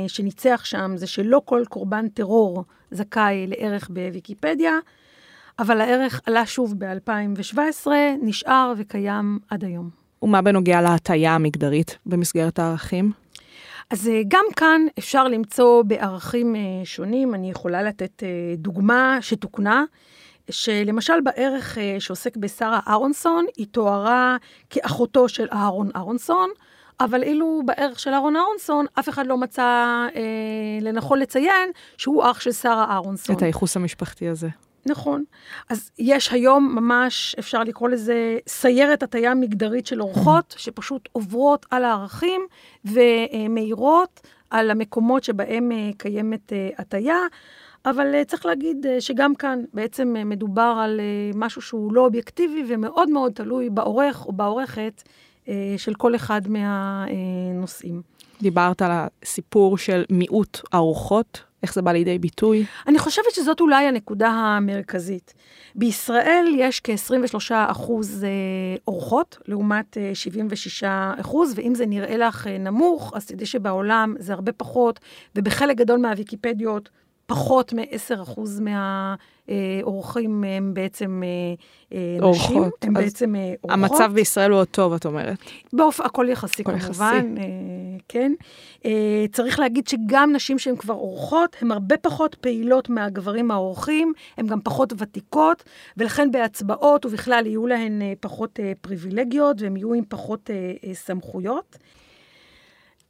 שניצח 0.08 0.64
שם 0.64 0.92
זה 0.96 1.06
שלא 1.06 1.42
כל 1.44 1.62
קורבן 1.68 2.08
טרור 2.08 2.64
זכאי 2.90 3.46
לערך 3.46 3.90
בוויקיפדיה, 3.90 4.72
אבל 5.58 5.80
הערך 5.80 6.20
עלה 6.26 6.46
שוב 6.46 6.74
ב-2017, 6.78 7.86
נשאר 8.22 8.72
וקיים 8.76 9.38
עד 9.50 9.64
היום. 9.64 10.07
ומה 10.22 10.42
בנוגע 10.42 10.80
להטייה 10.80 11.34
המגדרית 11.34 11.98
במסגרת 12.06 12.58
הערכים? 12.58 13.12
אז 13.90 14.08
אה, 14.08 14.22
גם 14.28 14.44
כאן 14.56 14.80
אפשר 14.98 15.28
למצוא 15.28 15.82
בערכים 15.82 16.56
אה, 16.56 16.60
שונים. 16.84 17.34
אני 17.34 17.50
יכולה 17.50 17.82
לתת 17.82 18.22
אה, 18.22 18.28
דוגמה 18.56 19.18
שתוקנה, 19.20 19.84
שלמשל 20.50 21.20
בערך 21.24 21.78
שעוסק 21.98 22.36
בשרה 22.36 22.80
אהרונסון, 22.88 23.46
היא 23.56 23.66
תוארה 23.70 24.36
כאחותו 24.70 25.28
של 25.28 25.46
אהרון 25.52 25.90
אהרונסון, 25.96 26.50
אבל 27.00 27.22
אילו 27.22 27.62
בערך 27.64 28.00
של 28.00 28.10
אהרון 28.10 28.36
אהרונסון, 28.36 28.86
אף 28.98 29.08
אחד 29.08 29.26
לא 29.26 29.36
מצא 29.36 29.62
אה, 30.16 30.22
לנכון 30.80 31.18
לציין 31.18 31.70
שהוא 31.96 32.30
אח 32.30 32.40
של 32.40 32.52
שרה 32.52 32.86
אהרונסון. 32.90 33.36
את 33.36 33.42
הייחוס 33.42 33.76
המשפחתי 33.76 34.28
הזה. 34.28 34.48
נכון. 34.88 35.24
אז 35.70 35.90
יש 35.98 36.32
היום 36.32 36.74
ממש, 36.74 37.36
אפשר 37.38 37.64
לקרוא 37.64 37.88
לזה 37.88 38.38
סיירת 38.48 39.02
הטיה 39.02 39.34
מגדרית 39.34 39.86
של 39.86 40.02
אורחות, 40.02 40.54
שפשוט 40.58 41.08
עוברות 41.12 41.66
על 41.70 41.84
הערכים 41.84 42.40
ומאירות 42.84 44.20
על 44.50 44.70
המקומות 44.70 45.24
שבהם 45.24 45.72
אה, 45.72 45.90
קיימת 45.98 46.52
אה, 46.52 46.68
הטיה. 46.78 47.18
אבל 47.86 48.14
אה, 48.14 48.24
צריך 48.24 48.46
להגיד 48.46 48.86
שגם 49.00 49.34
כאן 49.34 49.62
בעצם 49.74 50.16
מדובר 50.24 50.78
על 50.80 51.00
משהו 51.34 51.62
שהוא 51.62 51.92
לא 51.92 52.04
אובייקטיבי 52.04 52.64
ומאוד 52.68 53.10
מאוד 53.10 53.32
תלוי 53.32 53.70
בעורך 53.70 54.26
או 54.26 54.32
בעורכת 54.32 55.02
של 55.76 55.94
כל 55.94 56.14
אחד 56.14 56.40
מהנושאים. 56.48 58.02
דיברת 58.42 58.82
על 58.82 58.90
הסיפור 58.92 59.78
של 59.78 60.04
מיעוט 60.10 60.60
ארוחות 60.74 61.42
איך 61.62 61.74
זה 61.74 61.82
בא 61.82 61.92
לידי 61.92 62.18
ביטוי? 62.18 62.64
אני 62.86 62.98
חושבת 62.98 63.30
שזאת 63.32 63.60
אולי 63.60 63.84
הנקודה 63.84 64.28
המרכזית. 64.28 65.34
בישראל 65.74 66.46
יש 66.58 66.80
כ-23 66.84 67.52
אחוז 67.52 68.24
אה, 68.24 68.28
אורחות, 68.88 69.38
לעומת 69.48 69.96
76 70.14 70.84
אה, 70.84 71.14
אחוז, 71.20 71.52
ואם 71.56 71.74
זה 71.74 71.86
נראה 71.86 72.16
לך 72.16 72.46
אה, 72.46 72.58
נמוך, 72.58 73.12
אז 73.14 73.26
תדעי 73.26 73.46
שבעולם 73.46 74.14
זה 74.18 74.32
הרבה 74.32 74.52
פחות, 74.52 75.00
ובחלק 75.36 75.76
גדול 75.76 75.98
מהוויקיפדיות 75.98 76.88
פחות 77.26 77.72
מ-10% 77.72 78.40
מהאורחים 78.60 80.44
הם 80.44 80.74
בעצם 80.74 81.22
אורחות. 82.20 82.48
נשים, 82.48 82.62
הם 82.82 82.94
בעצם 82.94 83.34
אורחות. 83.34 83.70
המצב 83.70 84.10
בישראל 84.14 84.50
הוא 84.50 84.60
עוד 84.60 84.68
טוב, 84.68 84.92
את 84.92 85.06
אומרת. 85.06 85.38
באופ... 85.72 86.00
הכל 86.00 86.26
יחסי 86.28 86.62
הכל 86.62 86.78
כמובן, 86.78 87.34
יחסי. 87.36 87.42
כן. 88.08 88.32
צריך 89.32 89.58
להגיד 89.58 89.88
שגם 89.88 90.32
נשים 90.32 90.58
שהן 90.58 90.76
כבר 90.76 90.94
אורחות, 90.94 91.56
הן 91.60 91.70
הרבה 91.70 91.96
פחות 91.96 92.34
פעילות 92.34 92.88
מהגברים 92.88 93.50
האורחים, 93.50 94.12
הן 94.36 94.46
גם 94.46 94.60
פחות 94.60 94.92
ותיקות, 94.98 95.64
ולכן 95.96 96.30
בהצבעות 96.30 97.06
ובכלל 97.06 97.46
יהיו 97.46 97.66
להן 97.66 98.02
פחות 98.20 98.60
פריבילגיות, 98.80 99.62
והן 99.62 99.76
יהיו 99.76 99.94
עם 99.94 100.04
פחות 100.08 100.50
סמכויות. 100.92 101.78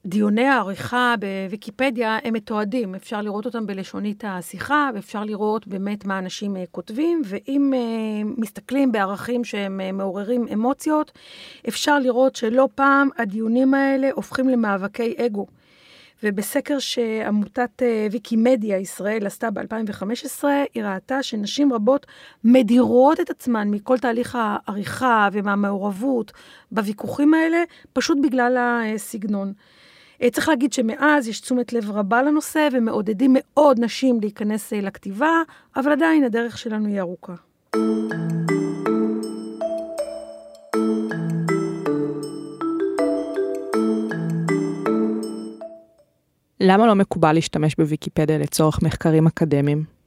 דיוני 0.06 0.44
העריכה 0.44 1.14
בוויקיפדיה 1.20 2.18
הם 2.24 2.34
מתועדים, 2.34 2.94
אפשר 2.94 3.22
לראות 3.22 3.46
אותם 3.46 3.66
בלשונית 3.66 4.24
השיחה, 4.26 4.90
ואפשר 4.94 5.24
לראות 5.24 5.66
באמת 5.66 6.04
מה 6.04 6.18
אנשים 6.18 6.56
uh, 6.56 6.58
כותבים, 6.70 7.22
ואם 7.24 7.72
uh, 7.74 8.40
מסתכלים 8.40 8.92
בערכים 8.92 9.44
שהם 9.44 9.80
uh, 9.80 9.92
מעוררים 9.92 10.46
אמוציות, 10.52 11.12
אפשר 11.68 11.98
לראות 11.98 12.36
שלא 12.36 12.68
פעם 12.74 13.08
הדיונים 13.18 13.74
האלה 13.74 14.08
הופכים 14.14 14.48
למאבקי 14.48 15.14
אגו. 15.26 15.46
ובסקר 16.22 16.78
שעמותת 16.78 17.82
ויקימדיה 18.10 18.78
ישראל 18.78 19.26
עשתה 19.26 19.50
ב-2015, 19.50 20.44
היא 20.74 20.82
ראתה 20.82 21.22
שנשים 21.22 21.72
רבות 21.72 22.06
מדירות 22.44 23.20
את 23.20 23.30
עצמן 23.30 23.70
מכל 23.70 23.98
תהליך 23.98 24.38
העריכה 24.40 25.28
ומהמעורבות 25.32 26.32
בוויכוחים 26.72 27.34
האלה, 27.34 27.62
פשוט 27.92 28.18
בגלל 28.22 28.56
הסגנון. 28.58 29.52
אה, 30.22 30.30
צריך 30.30 30.48
להגיד 30.48 30.72
שמאז 30.72 31.28
יש 31.28 31.40
תשומת 31.40 31.72
לב 31.72 31.90
רבה 31.90 32.22
לנושא 32.22 32.68
ומעודדים 32.72 33.36
מאוד 33.38 33.80
נשים 33.80 34.20
להיכנס 34.20 34.72
אה, 34.72 34.80
לכתיבה, 34.80 35.42
אבל 35.76 35.92
עדיין 35.92 36.24
הדרך 36.24 36.58
שלנו 36.58 36.88
היא 36.88 37.00
ארוכה. 37.00 37.34
למה 46.60 46.86
לא 46.86 46.94
מקובל 46.94 47.32
להשתמש 47.32 47.74
בוויקיפדיה 47.74 48.38
לצורך 48.38 48.82
מחקרים 48.82 49.26
אקדמיים? 49.26 49.97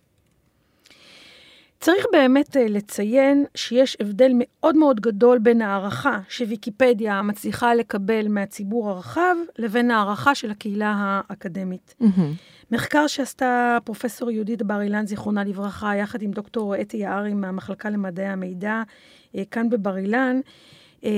צריך 1.82 2.06
באמת 2.12 2.58
אה, 2.58 2.66
לציין 2.70 3.46
שיש 3.56 3.98
הבדל 4.00 4.32
מאוד 4.36 4.76
מאוד 4.76 5.00
גדול 5.00 5.40
בין 5.40 5.62
הערכה 5.62 6.20
שוויקיפדיה 6.30 7.22
מצליחה 7.22 7.76
לקבל 7.76 8.28
מהציבור 8.28 8.90
הרחב, 8.90 9.36
לבין 9.58 9.92
הערכה 9.92 10.36
של 10.36 10.52
הקהילה 10.52 10.94
האקדמית. 10.98 11.96
Mm-hmm. 12.02 12.72
מחקר 12.72 13.08
שעשתה 13.08 13.78
פרופסור 13.84 14.32
יהודית 14.32 14.62
בר 14.64 14.82
אילן, 14.82 15.06
זיכרונה 15.06 15.44
לברכה, 15.44 15.96
יחד 15.96 16.22
עם 16.22 16.32
דוקטור 16.32 16.82
אתי 16.82 16.98
יערי 16.98 17.34
מהמחלקה 17.34 17.90
למדעי 17.90 18.28
המידע, 18.28 18.84
אה, 19.36 19.44
כאן 19.52 19.70
בבר 19.70 19.98
אילן, 19.98 20.40
אה, 21.04 21.10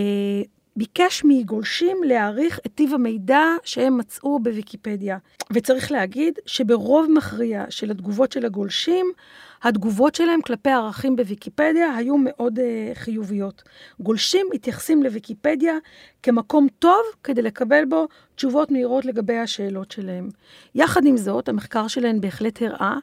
ביקש 0.75 1.21
מגולשים 1.25 1.97
להעריך 2.05 2.59
את 2.65 2.71
טיב 2.75 2.93
המידע 2.93 3.43
שהם 3.63 3.97
מצאו 3.97 4.39
בוויקיפדיה. 4.39 5.17
וצריך 5.53 5.91
להגיד 5.91 6.39
שברוב 6.45 7.07
מכריע 7.11 7.65
של 7.69 7.91
התגובות 7.91 8.31
של 8.31 8.45
הגולשים, 8.45 9.05
התגובות 9.63 10.15
שלהם 10.15 10.41
כלפי 10.41 10.69
ערכים 10.69 11.15
בוויקיפדיה 11.15 11.95
היו 11.95 12.15
מאוד 12.17 12.59
uh, 12.59 12.61
חיוביות. 12.95 13.63
גולשים 13.99 14.47
מתייחסים 14.53 15.03
לוויקיפדיה 15.03 15.73
כמקום 16.23 16.67
טוב 16.79 17.01
כדי 17.23 17.41
לקבל 17.41 17.85
בו 17.89 18.07
תשובות 18.35 18.71
מהירות 18.71 19.05
לגבי 19.05 19.37
השאלות 19.37 19.91
שלהם. 19.91 20.29
יחד 20.75 21.05
עם 21.05 21.17
זאת, 21.17 21.49
המחקר 21.49 21.87
שלהם 21.87 22.21
בהחלט 22.21 22.61
הראה 22.61 22.95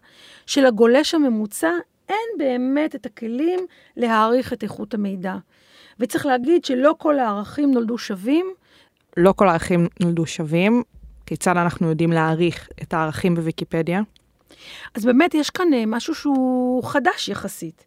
שלגולש 0.47 1.15
הממוצע 1.15 1.71
אין 2.09 2.39
באמת 2.39 2.95
את 2.95 3.07
הכלים 3.07 3.61
להעריך 3.97 4.53
את 4.53 4.63
איכות 4.63 4.95
המידע. 4.95 5.37
וצריך 6.01 6.27
להגיד 6.27 6.65
שלא 6.65 6.95
כל 6.99 7.19
הערכים 7.19 7.71
נולדו 7.71 7.99
שווים. 7.99 8.47
לא 9.17 9.33
כל 9.33 9.49
הערכים 9.49 9.89
נולדו 10.01 10.27
שווים. 10.27 10.83
כיצד 11.27 11.57
אנחנו 11.57 11.89
יודעים 11.89 12.13
להעריך 12.13 12.69
את 12.83 12.95
הערכים 12.95 13.35
בוויקיפדיה? 13.35 14.01
אז 14.95 15.05
באמת 15.05 15.35
יש 15.35 15.51
כאן 15.51 15.75
אה, 15.75 15.87
משהו 15.87 16.15
שהוא 16.15 16.85
חדש 16.85 17.29
יחסית. 17.29 17.85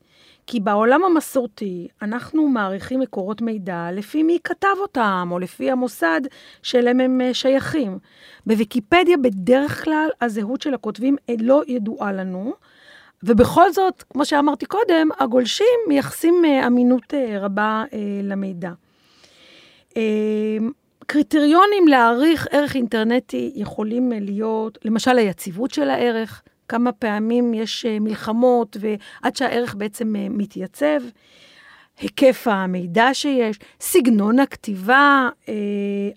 כי 0.48 0.60
בעולם 0.60 1.04
המסורתי 1.06 1.88
אנחנו 2.02 2.48
מעריכים 2.48 3.00
מקורות 3.00 3.42
מידע 3.42 3.90
לפי 3.94 4.24
מי 4.24 4.38
כתב 4.44 4.76
אותם, 4.82 5.30
או 5.32 5.40
לפי 5.40 5.72
המוסד 5.72 6.22
שאליהם 6.64 7.00
הם 7.00 7.22
אה, 7.22 7.34
שייכים. 7.34 8.00
בוויקיפדיה 8.46 9.18
בדרך 9.18 9.84
כלל 9.84 10.08
הזהות 10.22 10.62
של 10.62 10.74
הכותבים 10.74 11.16
אה, 11.30 11.36
לא 11.40 11.62
ידועה 11.68 12.12
לנו, 12.12 12.54
ובכל 13.24 13.72
זאת, 13.72 14.04
כמו 14.10 14.26
שאמרתי 14.26 14.66
קודם, 14.66 15.10
הגולשים 15.20 15.80
מייחסים 15.88 16.46
אמינות 16.68 17.14
רבה 17.40 17.84
למידע. 18.24 18.72
קריטריונים 21.08 21.88
להעריך 21.88 22.48
ערך 22.52 22.76
אינטרנטי 22.76 23.52
יכולים 23.56 24.12
להיות, 24.12 24.78
למשל 24.86 25.18
היציבות 25.18 25.72
של 25.72 25.90
הערך, 25.90 26.42
כמה 26.68 26.92
פעמים 26.92 27.54
יש 27.54 27.86
אה, 27.86 28.00
מלחמות 28.00 28.78
ועד 28.80 29.36
שהערך 29.36 29.76
בעצם 29.76 30.16
אה, 30.16 30.28
מתייצב, 30.30 31.00
היקף 32.00 32.48
המידע 32.48 33.14
שיש, 33.14 33.60
סגנון 33.80 34.40
הכתיבה, 34.40 35.30
אה, 35.50 35.54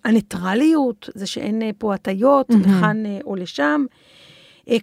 הניטרליות, 0.04 1.10
זה 1.14 1.26
שאין 1.26 1.62
פה 1.78 1.94
הטיות 1.94 2.50
mm-hmm. 2.50 2.68
לכאן 2.68 3.02
או 3.24 3.36
לשם. 3.36 3.84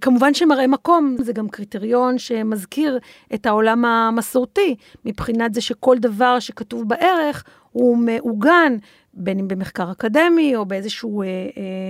כמובן 0.02 0.34
שמראה 0.34 0.68
מקום 0.68 1.16
זה 1.20 1.34
גם 1.34 1.50
קריטריון 1.50 2.18
שמזכיר 2.18 3.00
את 3.34 3.46
העולם 3.46 3.86
המסורתי, 3.86 4.76
מבחינת 5.06 5.54
זה 5.54 5.62
שכל 5.62 5.98
דבר 6.00 6.40
שכתוב 6.40 6.90
בערך 6.90 7.44
הוא 7.72 7.98
מעוגן, 7.98 8.78
בין 9.14 9.40
אם 9.40 9.48
במחקר 9.48 9.92
אקדמי 9.92 10.56
או 10.56 10.66
באיזשהו 10.66 11.22
אה, 11.22 11.28
אה, 11.28 11.32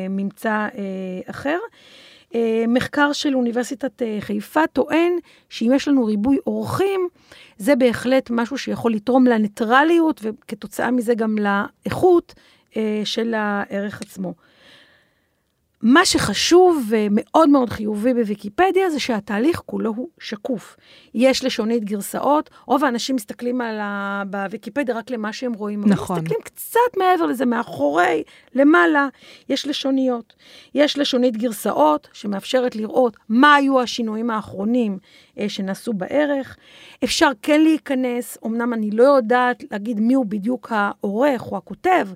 ממצא 0.10 0.50
אה, 0.50 0.70
אחר. 1.30 1.50
אה, 1.50 1.68
מחקר 2.68 3.14
של 3.14 3.36
אוניברסיטת 3.36 4.02
אה, 4.02 4.18
חיפה 4.20 4.68
טוען 4.74 5.14
שאם 5.50 5.72
יש 5.76 5.88
לנו 5.88 6.06
ריבוי 6.06 6.38
אורחים, 6.48 7.08
זה 7.58 7.76
בהחלט 7.76 8.30
משהו 8.30 8.58
שיכול 8.58 8.94
לתרום 8.94 9.28
לניטרליות 9.28 10.22
וכתוצאה 10.24 10.92
מזה 10.92 11.16
גם 11.16 11.36
לאיכות 11.38 12.34
אה, 12.78 13.02
של 13.04 13.34
הערך 13.34 14.02
עצמו. 14.02 14.34
מה 15.84 16.06
שחשוב 16.06 16.86
ומאוד 16.90 17.50
מאוד 17.50 17.70
חיובי 17.70 18.14
בוויקיפדיה 18.14 18.90
זה 18.90 19.00
שהתהליך 19.00 19.62
כולו 19.66 19.94
הוא 19.96 20.08
שקוף. 20.20 20.78
יש 21.14 21.44
לשונית 21.44 21.84
גרסאות, 21.84 22.50
רוב 22.66 22.84
האנשים 22.84 23.16
מסתכלים 23.16 23.62
על 23.62 23.80
ה... 23.80 24.24
בוויקיפדיה 24.30 24.96
רק 24.96 25.10
למה 25.10 25.34
שהם 25.34 25.54
רואים. 25.54 25.84
נכון. 25.86 26.18
מסתכלים 26.18 26.40
קצת 26.44 26.98
מעבר 26.98 27.26
לזה, 27.26 27.46
מאחורי, 27.46 28.24
למעלה, 28.56 29.08
יש 29.50 29.68
לשוניות. 29.68 30.34
יש 30.76 30.98
לשונית 30.98 31.38
גרסאות 31.38 32.08
שמאפשרת 32.14 32.76
לראות 32.76 33.18
מה 33.30 33.56
היו 33.56 33.82
השינויים 33.82 34.30
האחרונים 34.30 34.98
אה, 35.33 35.33
שנעשו 35.48 35.94
בערך. 35.94 36.58
אפשר 37.04 37.32
כן 37.42 37.62
להיכנס, 37.62 38.38
אמנם 38.46 38.74
אני 38.74 38.92
לא 38.92 39.04
יודעת 39.04 39.64
להגיד 39.72 40.00
מיהו 40.00 40.26
בדיוק 40.26 40.72
העורך 40.72 41.52
או 41.52 41.58
הכותב, 41.58 42.08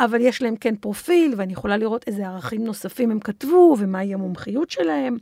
אבל 0.00 0.20
יש 0.20 0.42
להם 0.42 0.56
כן 0.56 0.76
פרופיל, 0.76 1.34
ואני 1.36 1.52
יכולה 1.52 1.76
לראות 1.76 2.04
איזה 2.06 2.26
ערכים 2.26 2.64
נוספים 2.64 3.10
הם 3.10 3.20
כתבו 3.20 3.76
ומהי 3.78 4.14
המומחיות 4.14 4.70
שלהם. 4.70 5.16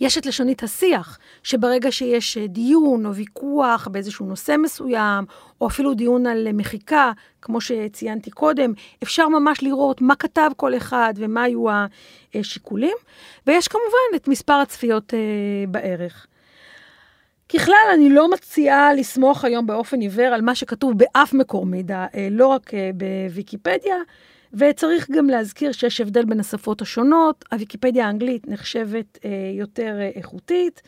יש 0.00 0.18
את 0.18 0.26
לשונית 0.26 0.62
השיח, 0.62 1.18
שברגע 1.42 1.92
שיש 1.92 2.38
אה, 2.38 2.46
דיון 2.46 3.06
או 3.06 3.14
ויכוח 3.14 3.88
באיזשהו 3.88 4.26
נושא 4.26 4.56
מסוים, 4.62 5.24
או 5.60 5.66
אפילו 5.66 5.94
דיון 5.94 6.26
על 6.26 6.48
מחיקה, 6.52 7.12
כמו 7.42 7.60
שציינתי 7.60 8.30
קודם, 8.30 8.72
אפשר 9.02 9.28
ממש 9.28 9.62
לראות 9.62 10.00
מה 10.00 10.14
כתב 10.14 10.50
כל 10.56 10.76
אחד 10.76 11.14
ומה 11.16 11.42
היו 11.42 11.64
השיקולים. 12.34 12.96
ויש 13.46 13.68
כמובן 13.68 14.16
את 14.16 14.28
מספר 14.28 14.52
הצפיות 14.52 15.14
אה, 15.14 15.18
בערך. 15.68 16.26
ככלל, 17.48 17.74
אני 17.94 18.10
לא 18.10 18.30
מציעה 18.30 18.94
לסמוך 18.94 19.44
היום 19.44 19.66
באופן 19.66 20.00
עיוור 20.00 20.26
על 20.26 20.40
מה 20.40 20.54
שכתוב 20.54 20.98
באף 20.98 21.32
מקור 21.32 21.66
מידע, 21.66 22.06
אה, 22.14 22.28
לא 22.30 22.46
רק 22.46 22.74
אה, 22.74 22.90
בוויקיפדיה, 22.94 23.96
וצריך 24.54 25.10
גם 25.10 25.26
להזכיר 25.26 25.72
שיש 25.72 26.00
הבדל 26.00 26.24
בין 26.24 26.40
השפות 26.40 26.82
השונות. 26.82 27.44
הוויקיפדיה 27.52 28.06
האנגלית 28.06 28.48
נחשבת 28.48 29.18
אה, 29.24 29.30
יותר 29.58 29.96
איכותית. 30.14 30.82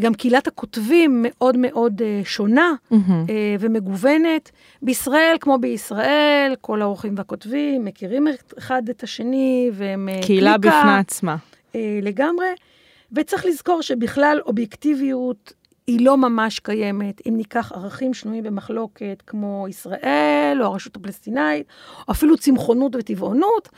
גם 0.00 0.14
קהילת 0.14 0.46
הכותבים 0.46 1.24
מאוד 1.28 1.56
מאוד 1.56 2.02
שונה 2.24 2.72
mm-hmm. 2.92 2.96
ומגוונת. 3.60 4.50
בישראל, 4.82 5.36
כמו 5.40 5.58
בישראל, 5.58 6.54
כל 6.60 6.82
האורחים 6.82 7.14
והכותבים 7.16 7.84
מכירים 7.84 8.26
אחד 8.58 8.88
את 8.88 9.02
השני, 9.02 9.70
והם 9.72 10.08
קהילה 10.22 10.52
קליקה, 10.58 10.80
בפני 10.80 10.98
עצמה. 10.98 11.36
לגמרי. 12.02 12.46
וצריך 13.12 13.46
לזכור 13.46 13.82
שבכלל 13.82 14.40
אובייקטיביות 14.46 15.52
היא 15.86 16.06
לא 16.06 16.16
ממש 16.16 16.58
קיימת. 16.58 17.20
אם 17.28 17.34
ניקח 17.36 17.72
ערכים 17.72 18.14
שנויים 18.14 18.44
במחלוקת 18.44 19.22
כמו 19.26 19.66
ישראל, 19.68 20.58
או 20.60 20.66
הרשות 20.66 20.96
הפלסטינאית, 20.96 21.66
או 22.08 22.12
אפילו 22.12 22.36
צמחונות 22.36 22.96
וטבעונות, 22.96 23.68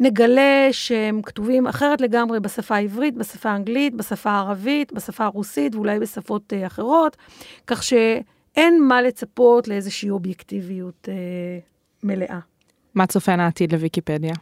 נגלה 0.00 0.68
שהם 0.72 1.22
כתובים 1.22 1.66
אחרת 1.66 2.00
לגמרי 2.00 2.40
בשפה 2.40 2.76
העברית, 2.76 3.14
בשפה 3.14 3.50
האנגלית, 3.50 3.94
בשפה 3.94 4.30
הערבית, 4.30 4.92
בשפה 4.92 5.24
הרוסית 5.24 5.74
ואולי 5.74 5.98
בשפות 5.98 6.52
אה, 6.52 6.66
אחרות, 6.66 7.16
כך 7.66 7.82
שאין 7.82 8.82
מה 8.82 9.02
לצפות 9.02 9.68
לאיזושהי 9.68 10.10
אובייקטיביות 10.10 11.08
אה, 11.08 11.14
מלאה. 12.02 12.38
מה 12.94 13.06
צופן 13.06 13.40
העתיד 13.40 13.72
לוויקיפדיה? 13.72 14.34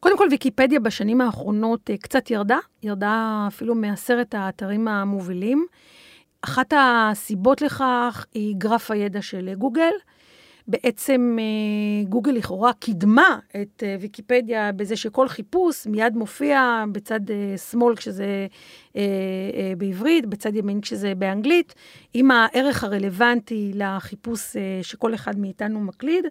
קודם 0.00 0.18
כל, 0.18 0.28
ויקיפדיה 0.30 0.80
בשנים 0.80 1.20
האחרונות 1.20 1.90
אה, 1.90 1.96
קצת 1.96 2.30
ירדה, 2.30 2.58
ירדה 2.82 3.44
אפילו 3.48 3.74
מעשרת 3.74 4.34
האתרים 4.34 4.88
המובילים. 4.88 5.66
אחת 6.42 6.72
הסיבות 6.76 7.62
לכך 7.62 8.26
היא 8.34 8.54
גרף 8.58 8.90
הידע 8.90 9.22
של 9.22 9.54
גוגל. 9.58 9.92
בעצם 10.68 11.36
אה, 11.40 12.08
גוגל 12.08 12.32
לכאורה 12.32 12.72
קידמה 12.72 13.38
את 13.62 13.82
אה, 13.82 13.96
ויקיפדיה 14.00 14.72
בזה 14.72 14.96
שכל 14.96 15.28
חיפוש 15.28 15.86
מיד 15.86 16.16
מופיע 16.16 16.84
בצד 16.92 17.20
שמאל 17.70 17.96
כשזה 17.96 18.46
בעברית, 19.78 20.26
בצד 20.26 20.56
ימין 20.56 20.80
כשזה 20.80 21.14
באנגלית, 21.14 21.74
עם 22.14 22.30
הערך 22.30 22.84
הרלוונטי 22.84 23.72
לחיפוש 23.74 24.56
שכל 24.82 25.14
אחד 25.14 25.38
מאיתנו 25.38 25.80
מקליד. 25.80 26.26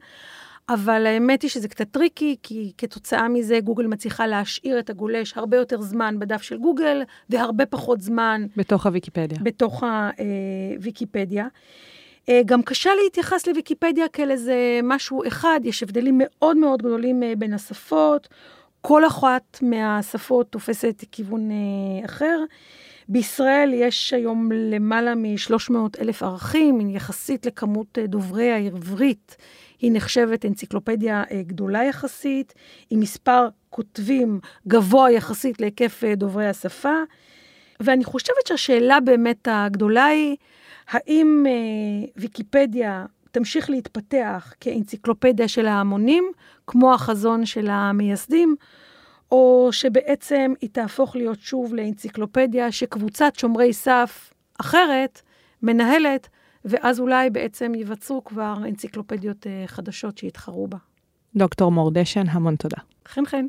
אבל 0.69 1.05
האמת 1.05 1.41
היא 1.41 1.49
שזה 1.49 1.67
קצת 1.67 1.87
טריקי, 1.91 2.35
כי 2.43 2.71
כתוצאה 2.77 3.29
מזה 3.29 3.59
גוגל 3.59 3.87
מצליחה 3.87 4.27
להשאיר 4.27 4.79
את 4.79 4.89
הגולש 4.89 5.33
הרבה 5.37 5.57
יותר 5.57 5.81
זמן 5.81 6.15
בדף 6.19 6.41
של 6.41 6.57
גוגל, 6.57 7.01
והרבה 7.29 7.65
פחות 7.65 8.01
זמן... 8.01 8.45
בתוך 8.57 8.85
הוויקיפדיה. 8.85 9.37
בתוך 9.41 9.83
הוויקיפדיה. 9.83 11.47
אה, 12.29 12.41
גם 12.45 12.61
קשה 12.61 12.89
להתייחס 13.03 13.47
לוויקיפדיה 13.47 14.07
כאל 14.07 14.31
איזה 14.31 14.79
משהו 14.83 15.27
אחד, 15.27 15.59
יש 15.63 15.83
הבדלים 15.83 16.21
מאוד 16.23 16.57
מאוד 16.57 16.81
גדולים 16.81 17.23
אה, 17.23 17.33
בין 17.37 17.53
השפות, 17.53 18.27
כל 18.81 19.07
אחת 19.07 19.59
מהשפות 19.61 20.51
תופסת 20.51 21.03
כיוון 21.11 21.51
אה, 21.51 22.05
אחר. 22.05 22.43
בישראל 23.09 23.71
יש 23.73 24.13
היום 24.13 24.51
למעלה 24.51 25.15
מ-300 25.15 25.75
אלף 26.01 26.23
ערכים, 26.23 26.89
יחסית 26.89 27.45
לכמות 27.45 27.97
דוברי 28.07 28.51
העברית. 28.51 29.37
היא 29.81 29.91
נחשבת 29.93 30.45
אנציקלופדיה 30.45 31.23
אה, 31.31 31.41
גדולה 31.43 31.83
יחסית, 31.83 32.53
עם 32.89 32.99
מספר 32.99 33.47
כותבים 33.69 34.39
גבוה 34.67 35.11
יחסית 35.11 35.61
להיקף 35.61 36.03
אה, 36.03 36.15
דוברי 36.15 36.47
השפה. 36.47 36.95
ואני 37.79 38.03
חושבת 38.03 38.47
שהשאלה 38.47 38.99
באמת 38.99 39.47
הגדולה 39.51 40.05
היא, 40.05 40.35
האם 40.89 41.45
אה, 41.47 42.07
ויקיפדיה 42.15 43.05
תמשיך 43.31 43.69
להתפתח 43.69 44.53
כאנציקלופדיה 44.59 45.47
של 45.47 45.65
ההמונים, 45.65 46.31
כמו 46.67 46.93
החזון 46.93 47.45
של 47.45 47.67
המייסדים, 47.69 48.55
או 49.31 49.69
שבעצם 49.71 50.53
היא 50.61 50.69
תהפוך 50.73 51.15
להיות 51.15 51.39
שוב 51.39 51.73
לאנציקלופדיה 51.73 52.71
שקבוצת 52.71 53.35
שומרי 53.35 53.73
סף 53.73 54.33
אחרת 54.59 55.21
מנהלת, 55.61 56.29
ואז 56.65 56.99
אולי 56.99 57.29
בעצם 57.29 57.71
ייווצרו 57.75 58.23
כבר 58.23 58.53
אנציקלופדיות 58.67 59.47
אה, 59.47 59.63
חדשות 59.67 60.17
שיתחרו 60.17 60.67
בה. 60.67 60.77
דוקטור 61.35 61.71
מור 61.71 61.91
דשן, 61.91 62.29
המון 62.29 62.55
תודה. 62.55 62.77
חן 63.07 63.25
חן. 63.25 63.45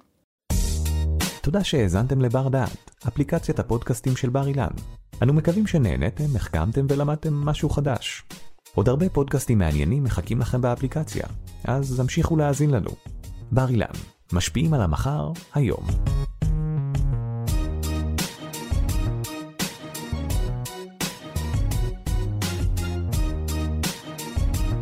תודה 1.42 1.64
שהאזנתם 1.64 2.20
לבר 2.20 2.48
דעת, 2.48 2.90
אפליקציית 3.08 3.58
הפודקאסטים 3.58 4.16
של 4.16 4.30
בר 4.30 4.48
אילן. 4.48 4.70
אנו 5.22 5.32
מקווים 5.32 5.66
שנהנתם, 5.66 6.36
החכמתם 6.36 6.86
ולמדתם 6.88 7.34
משהו 7.34 7.68
חדש. 7.68 8.22
עוד 8.74 8.88
הרבה 8.88 9.08
פודקאסטים 9.08 9.58
מעניינים 9.58 10.04
מחכים 10.04 10.40
לכם 10.40 10.60
באפליקציה, 10.60 11.26
אז 11.64 12.00
המשיכו 12.00 12.36
להאזין 12.36 12.70
לנו. 12.70 12.90
בר 13.52 13.68
אילן, 13.68 13.86
משפיעים 14.32 14.74
על 14.74 14.82
המחר, 14.82 15.32
היום. 15.54 15.86